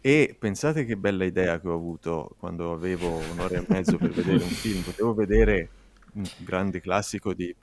[0.05, 4.43] e pensate che bella idea che ho avuto quando avevo un'ora e mezzo per vedere
[4.43, 4.81] un film.
[4.81, 5.69] Potevo vedere
[6.15, 7.55] un grande classico di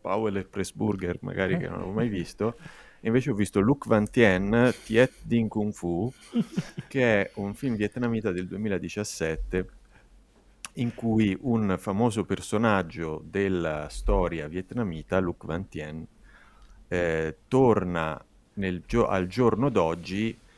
[0.00, 2.56] Powell e Pressburger, magari che non avevo mai visto.
[3.00, 6.10] Invece ho visto Luc Van Tien, Tiet Ding Kung Fu,
[6.88, 9.68] che è un film vietnamita del 2017
[10.76, 16.06] in cui un famoso personaggio della storia vietnamita, Luc Van Tien,
[16.88, 18.18] eh, torna
[18.54, 20.48] nel, al giorno d'oggi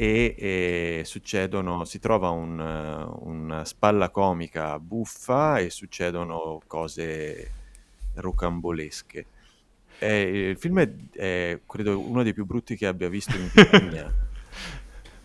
[0.00, 7.52] e, e succedono, si trova un, una spalla comica buffa e succedono cose
[8.14, 9.26] rocambolesche.
[9.98, 13.80] Eh, il film è, è, credo, uno dei più brutti che abbia visto in vita
[13.82, 14.28] mia.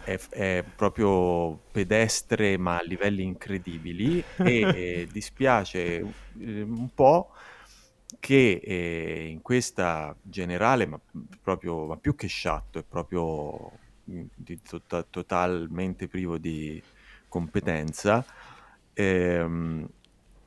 [0.04, 7.32] È, è, proprio pedestre ma a livelli incredibili e, e dispiace eh, un po'
[8.20, 11.00] che eh, in questa generale, ma
[11.42, 16.82] proprio ma più che sciatto, è proprio di to- totalmente privo di
[17.28, 18.26] competenza.
[18.94, 19.90] Ehm,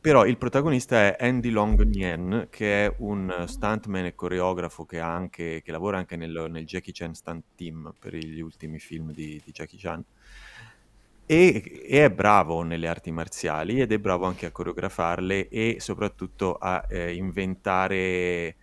[0.01, 5.61] però il protagonista è Andy Long Nguyen, che è un stuntman e coreografo che, anche,
[5.63, 9.51] che lavora anche nel, nel, Jackie Chan Stunt Team per gli ultimi film di, di
[9.53, 10.03] Jackie Chan.
[11.27, 16.55] E, e, è bravo nelle arti marziali ed è bravo anche a coreografarle e soprattutto
[16.55, 18.57] a eh, inventare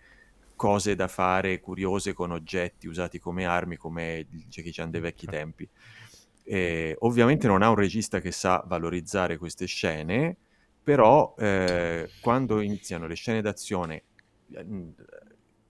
[0.56, 5.68] cose da fare curiose con oggetti usati come armi, come Jackie Chan dei vecchi tempi.
[6.42, 10.36] Eh, ovviamente non ha un regista che sa valorizzare queste scene,
[10.82, 14.02] però eh, quando iniziano le scene d'azione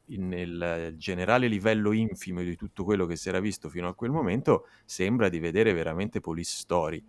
[0.09, 4.69] nel generale livello infimo di tutto quello che si era visto fino a quel momento,
[4.85, 7.05] sembra di vedere veramente police story.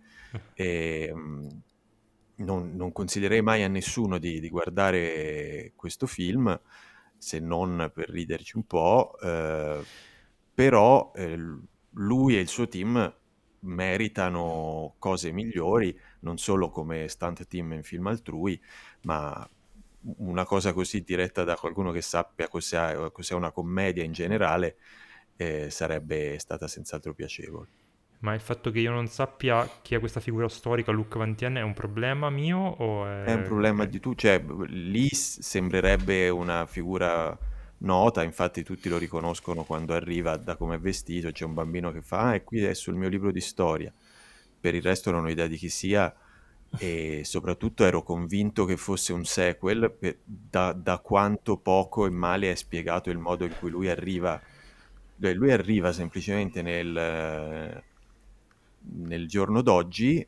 [0.54, 1.62] E, ehm,
[2.36, 6.58] non, non, consiglierei mai a nessuno di, di guardare questo film
[7.18, 9.82] se non per riderci un po', eh,
[10.54, 11.38] però eh,
[11.92, 13.14] lui e il suo team
[13.60, 18.60] meritano cose migliori, non solo come stunt team in film altrui,
[19.02, 19.48] ma
[20.18, 24.76] una cosa così diretta da qualcuno che sappia cos'è, cos'è una commedia in generale
[25.36, 27.68] eh, sarebbe stata senz'altro piacevole.
[28.20, 31.54] Ma il fatto che io non sappia chi è questa figura storica, Luc Van Tien,
[31.54, 33.22] è un problema mio o è...
[33.24, 37.36] È un problema di tu, cioè lì sembrerebbe una figura
[37.78, 42.02] nota, infatti tutti lo riconoscono quando arriva da come è vestito, c'è un bambino che
[42.02, 43.92] fa, ah, e qui è sul mio libro di storia.
[44.60, 46.12] Per il resto non ho idea di chi sia
[46.76, 52.50] e soprattutto ero convinto che fosse un sequel per, da, da quanto poco e male
[52.50, 54.40] è spiegato il modo in cui lui arriva.
[55.20, 57.82] Lui arriva semplicemente nel
[58.94, 60.26] nel giorno d'oggi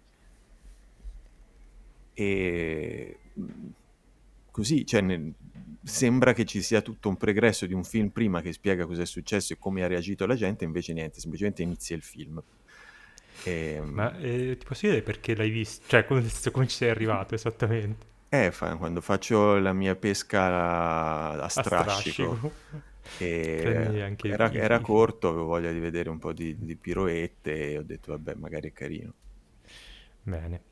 [2.12, 3.18] e
[4.50, 5.32] così, cioè, ne,
[5.82, 9.06] sembra che ci sia tutto un pregresso di un film prima che spiega cosa è
[9.06, 12.42] successo e come ha reagito la gente, invece niente, semplicemente inizia il film.
[13.44, 13.74] E...
[13.74, 15.84] Ehm, Ma eh, ti posso dire perché l'hai visto?
[15.86, 18.08] Cioè, come, come ci sei arrivato esattamente?
[18.28, 22.32] Eh, fa, quando faccio la mia pesca a, a strascico.
[22.32, 22.52] A strascico.
[23.18, 28.12] Era, era, corto, avevo voglia di vedere un po' di, di piroette e ho detto
[28.12, 29.12] vabbè magari è carino.
[30.22, 30.62] Bene.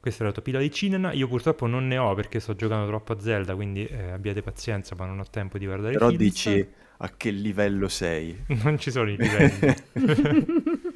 [0.00, 1.12] Questa è la topila di Cinena.
[1.12, 4.94] Io purtroppo non ne ho perché sto giocando troppo a Zelda, quindi eh, abbiate pazienza,
[4.96, 6.18] ma non ho tempo di guardare Però film.
[6.18, 6.68] dici
[6.98, 8.44] a che livello sei?
[8.62, 9.74] non ci sono i livelli.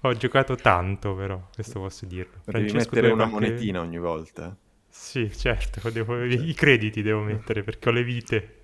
[0.00, 2.40] ho giocato tanto, però, questo posso dirlo.
[2.44, 3.48] Devi Francesco, mettere una qualche...
[3.48, 4.56] monetina ogni volta.
[4.88, 6.24] Sì, certo, devo...
[6.24, 8.54] i crediti devo mettere perché ho le vite.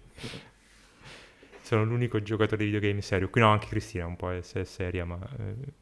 [1.73, 3.31] Sono l'unico giocatore di videogame serio.
[3.31, 5.19] Qui no, anche Cristina un po' è, è seria, ma...
[5.39, 5.81] Eh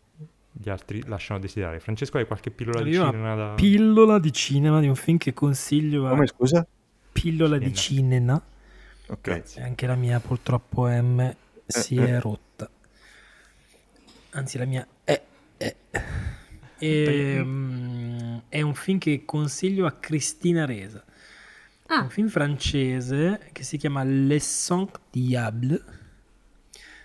[0.52, 1.80] gli altri lasciano desiderare.
[1.80, 3.54] Francesco, hai qualche pillola di cinema da...
[3.54, 6.10] Pillola di cinema di un film che consiglio a...
[6.10, 6.66] Come, scusa?
[7.12, 7.68] Pillola cinema.
[7.68, 8.42] di cinema.
[9.06, 9.18] Ok.
[9.20, 9.62] Grazie.
[9.62, 11.34] Anche la mia purtroppo M
[11.66, 12.20] si eh, è eh.
[12.20, 12.70] rotta.
[14.30, 15.22] Anzi, la mia è...
[15.56, 15.76] è.
[16.78, 21.04] E, um, è un film che consiglio a Cristina Resa.
[21.92, 22.02] Ah.
[22.02, 25.82] Un film francese che si chiama Les Cinq Diables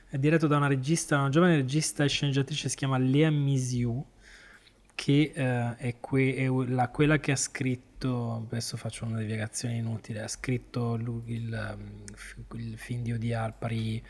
[0.07, 4.05] è diretto da una regista, una giovane regista e sceneggiatrice si chiama Lea Misiu,
[4.93, 10.21] che uh, è, que- è la, quella che ha scritto, adesso faccio una divagazione inutile,
[10.21, 14.01] ha scritto lui, il, um, il, film di Odi Alpari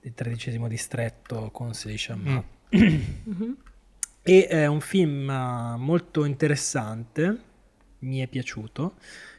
[0.00, 2.46] del tredicesimo distretto con 16 ammazzi.
[2.76, 3.52] Mm.
[4.20, 7.38] e è un film uh, molto interessante,
[8.00, 8.96] mi è piaciuto,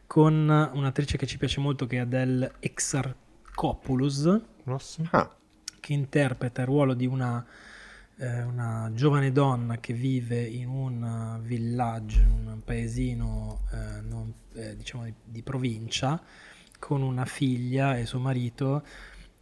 [0.08, 4.28] con un'attrice che ci piace molto che è Adele Exarchopoulos
[5.12, 5.36] ah.
[5.80, 7.46] che interpreta il ruolo di una,
[8.18, 14.76] eh, una, giovane donna che vive in un villaggio, in un paesino eh, non, eh,
[14.76, 16.22] diciamo di, di, provincia,
[16.80, 18.86] con una figlia e suo marito.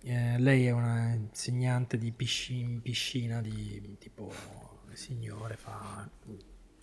[0.06, 4.32] Eh, lei è una insegnante di piscina, piscina di tipo
[4.94, 6.08] signore, fa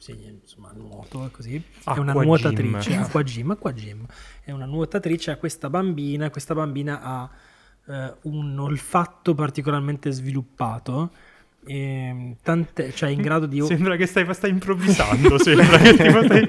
[0.00, 1.62] sì, insomma, nuoto e così.
[1.84, 4.06] Acqua è una nuotatrice, acqua gym, acqua gym.
[4.42, 7.30] È una nuotatrice, ha questa bambina, questa bambina ha
[7.86, 11.10] eh, un olfatto particolarmente sviluppato.
[11.66, 16.46] E tante, cioè in grado di sembra che stai, stai improvvisando sembra che ti stai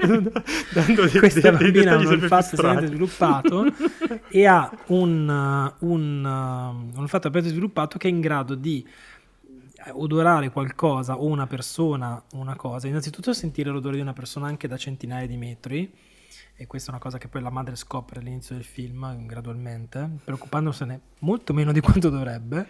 [0.72, 3.66] dando dei, questa dei, bambina ha un olfatto estremamente sviluppato
[4.30, 8.88] e ha un, un, un olfatto aperto sviluppato che è in grado di
[9.92, 14.68] odorare qualcosa o una persona o una cosa innanzitutto sentire l'odore di una persona anche
[14.68, 15.92] da centinaia di metri
[16.54, 21.00] e questa è una cosa che poi la madre scopre all'inizio del film gradualmente, preoccupandosene
[21.20, 22.66] molto meno di quanto dovrebbe.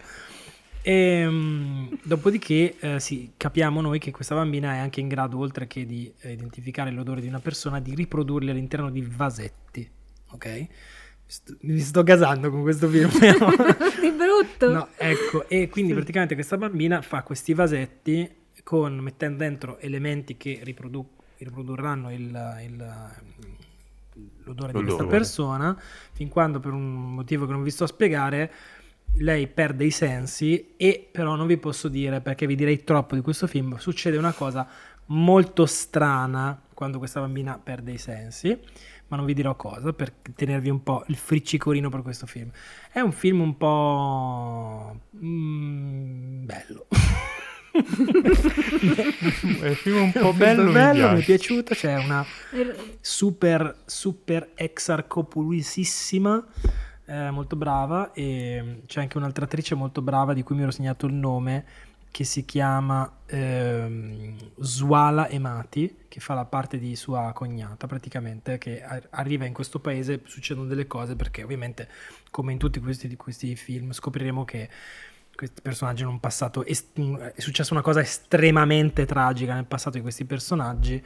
[0.81, 5.67] E um, dopodiché eh, sì, capiamo noi che questa bambina è anche in grado, oltre
[5.67, 9.89] che di eh, identificare l'odore di una persona, di riprodurli all'interno di vasetti.
[10.31, 10.67] Ok?
[11.25, 13.09] Sto, mi sto gasando con questo film.
[13.99, 14.71] di brutto.
[14.71, 18.29] No, ecco, e quindi praticamente questa bambina fa questi vasetti
[18.63, 21.05] con, mettendo dentro elementi che riprodu-
[21.37, 23.11] riprodurranno il, il
[24.43, 25.77] l'odore, di questa persona,
[26.13, 28.51] fin quando per un motivo che non vi sto a spiegare
[29.17, 33.21] lei perde i sensi e però non vi posso dire perché vi direi troppo di
[33.21, 34.67] questo film, succede una cosa
[35.07, 38.57] molto strana quando questa bambina perde i sensi,
[39.13, 42.49] ma non vi dirò cosa per tenervi un po' il friccicorino per questo film.
[42.91, 46.87] È un film un po' mm, bello.
[47.73, 47.77] è
[49.67, 52.23] un film un po' bello, bello mi, mi, è piaciuto c'è una
[53.01, 56.45] super super exarcopulisissima
[57.05, 61.07] eh, molto brava e c'è anche un'altra attrice molto brava di cui mi ero segnato
[61.07, 61.65] il nome
[62.13, 68.83] che si chiama eh, Suala Emati che fa la parte di sua cognata praticamente che
[69.09, 71.89] arriva in questo paese succedono delle cose perché ovviamente
[72.29, 74.69] come in tutti questi, questi film scopriremo che
[75.35, 80.03] questi personaggi hanno un passato est- è successa una cosa estremamente tragica nel passato di
[80.03, 81.03] questi personaggi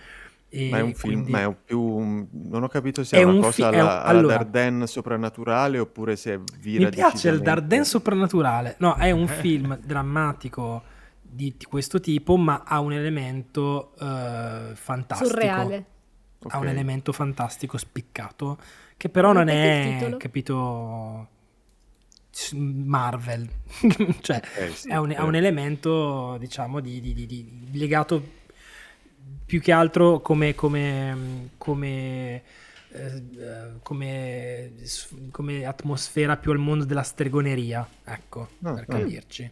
[0.69, 1.31] ma è un film, quindi...
[1.31, 2.27] ma è un più un...
[2.31, 3.87] non ho capito se è, è una cosa fi- alla, un...
[3.87, 8.75] alla allora, Dardenne soprannaturale oppure se è vira mi piace il Dardenne soprannaturale.
[8.79, 10.95] No è un film drammatico
[11.29, 15.29] di, di, questo tipo ma ha un elemento uh, fantastico.
[15.29, 15.85] Surreale.
[16.49, 18.57] Ha un elemento fantastico spiccato
[18.95, 21.27] che però non è capito
[22.53, 23.49] Marvel,
[24.21, 28.21] cioè eh sì, è, un, è, un, elemento diciamo di, di, di, di, legato
[29.45, 32.43] più che altro come, come, come,
[32.89, 33.23] eh,
[33.81, 34.71] come,
[35.31, 39.51] come atmosfera più al mondo della stregoneria, ecco, no, per capirci.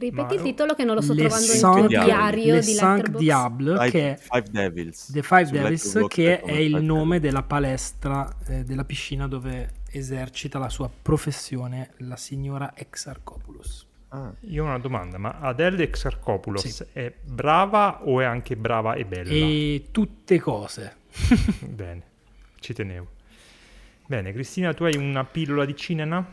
[0.00, 2.72] Ripeti il titolo che non lo sto Le trovando Cinq nel tuo diario Le di
[2.72, 3.16] Letterboxd.
[3.18, 5.12] Diable, Five, che è Five Devils.
[5.12, 7.20] The Five Devils, che è il Five nome Devils.
[7.22, 13.86] della palestra eh, della piscina dove esercita la sua professione la signora Exarchopoulos.
[14.12, 16.84] Ah, Io ho una domanda, ma Adele Exarchopoulos Sì.
[16.92, 19.30] è brava o è anche brava e bella?
[19.30, 20.96] E tutte cose.
[21.60, 22.02] Bene,
[22.58, 23.06] ci tenevo.
[24.06, 26.24] Bene, Cristina, tu hai una pillola di cinema?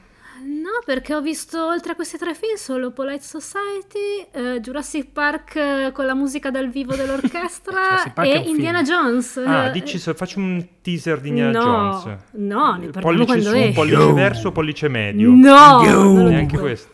[0.43, 5.55] No, perché ho visto oltre a questi tre film solo Polite Society, eh, Jurassic Park
[5.55, 8.47] eh, con la musica dal vivo dell'orchestra e un film.
[8.55, 9.38] Indiana Jones.
[9.43, 12.03] Ah, dici, so- faccio un teaser di Indiana no, Jones.
[12.33, 13.71] no, ne parliamo pollice quando su, esce.
[13.73, 15.29] pollice verso, pollice medio.
[15.31, 16.91] No, non lo Neanche questo.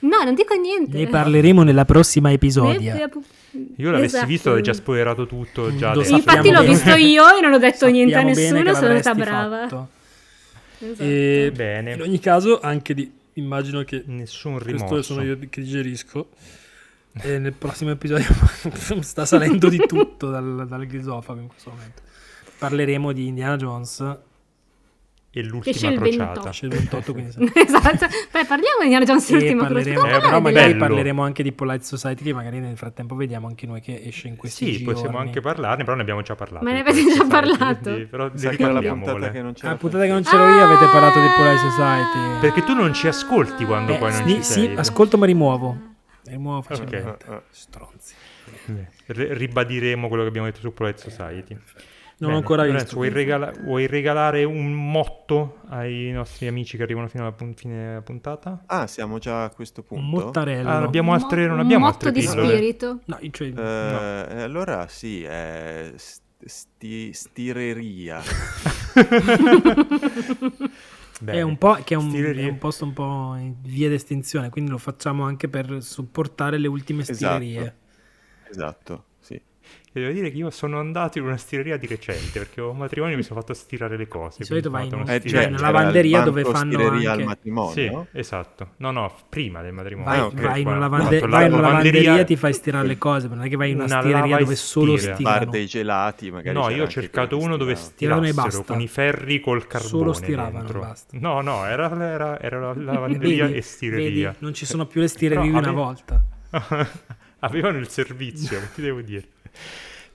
[0.00, 0.98] No, non dico niente.
[0.98, 3.08] Ne parleremo nella prossima Ne- episodia.
[3.76, 4.26] Io l'avessi Esatto.
[4.26, 5.74] visto, avrei già spoilerato tutto.
[5.74, 5.94] Già.
[5.94, 9.60] Infatti l'ho visto io e non ho detto niente a nessuno, sono stata brava.
[9.62, 9.88] fatto.
[10.78, 11.02] Esatto.
[11.02, 11.94] E Bene.
[11.94, 15.02] In ogni caso, anche di, immagino che Nessun questo rimorso.
[15.02, 16.28] sono io che digerisco.
[17.22, 18.26] E nel prossimo episodio
[19.00, 22.02] sta salendo di tutto dal, dal grisofago in questo momento.
[22.58, 24.18] Parleremo di Indiana Jones.
[25.36, 26.24] E l'ultima esce il crociata.
[26.42, 26.48] 28.
[26.50, 28.06] C'è il 28, quindi sa- esatto.
[28.30, 30.06] Beh, parliamo di Indiana Jones E l'ultima parleremo, crociata.
[30.06, 30.86] Eh, però però magari bello.
[30.86, 34.36] parleremo anche di Polite Society che magari nel frattempo vediamo anche noi che esce in
[34.36, 34.92] questi Sì, giorni.
[34.92, 36.64] possiamo anche parlarne, però ne abbiamo già parlato.
[36.64, 37.80] Ma ne avete già parlato?
[37.90, 39.52] quindi- però mi ne che era la puntata che non.
[39.62, 42.38] Ah, puntata che non c'ero io avete parlato di Polite Society.
[42.40, 44.74] Perché tu non ci ascolti quando Eh, poi non sì, ci sì, sei.
[44.76, 45.76] ascolto ma rimuovo.
[46.26, 47.24] Rimuovo facilmente.
[47.28, 47.42] Ah, ah.
[47.50, 48.14] Stronzi.
[49.06, 51.56] Ribadiremo quello che abbiamo detto su Polite Society.
[52.26, 52.96] Non ho ancora Lorenzo, visto.
[52.96, 57.86] Vuoi, regala- vuoi regalare un motto ai nostri amici che arrivano fino alla pun- fine
[57.86, 58.62] della puntata?
[58.66, 60.24] Ah, siamo già a questo Un punto.
[60.26, 60.68] mottarello.
[60.68, 62.48] Ah, abbiamo altre, non Un abbiamo motto altre di pillole.
[62.56, 63.00] spirito.
[63.04, 68.20] No, cioè, Eh, e allora sì, è st- sti- stireria.
[71.20, 71.38] Bene.
[71.38, 72.46] è un po' che è un, Stirerie.
[72.46, 76.66] è un posto un po' in via d'estinzione, quindi lo facciamo anche per supportare le
[76.66, 77.16] ultime Esatto.
[77.36, 77.76] stilerie.
[78.50, 79.13] esatto, sì.
[79.96, 82.78] E devo dire che io sono andato in una stireria di recente perché ho un
[82.78, 84.38] matrimonio e mi sono fatto stirare le cose.
[84.40, 88.06] Di solito vai in una Eh, cioè, il lavanderia dove fanno stireria anche- al matrimonio.
[88.10, 88.70] Sì, esatto.
[88.78, 90.10] No, no, prima del matrimonio.
[90.10, 90.40] Vai, Ah, ok.
[90.40, 92.86] vai in una, lavande- fatto la vai in una lavanderia lavanderia- e ti fai stirare
[92.88, 95.14] le cose, non è che vai in una, Una stileria dove solo stira.
[95.14, 95.38] stirano.
[95.38, 96.56] Bar dei gelati, magari.
[96.58, 98.62] No, io ho cercato uno dove e stirassero basta.
[98.64, 100.80] con i ferri col carbone Solo stiravano, dentro.
[100.80, 101.16] basta.
[101.20, 104.30] No, no, era, era, era la lavanderia Vedi, e stireria.
[104.30, 106.20] vedi, non ci sono più le stirerie di una volta.
[107.40, 109.28] Avevano il servizio, ti devo dire.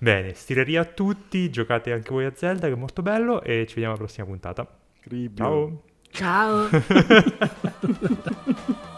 [0.01, 3.75] Bene, stireria a tutti, giocate anche voi a Zelda che è molto bello e ci
[3.75, 4.65] vediamo alla prossima puntata.
[5.01, 5.83] Cribbio.
[6.09, 6.69] Ciao.
[6.69, 6.69] Ciao.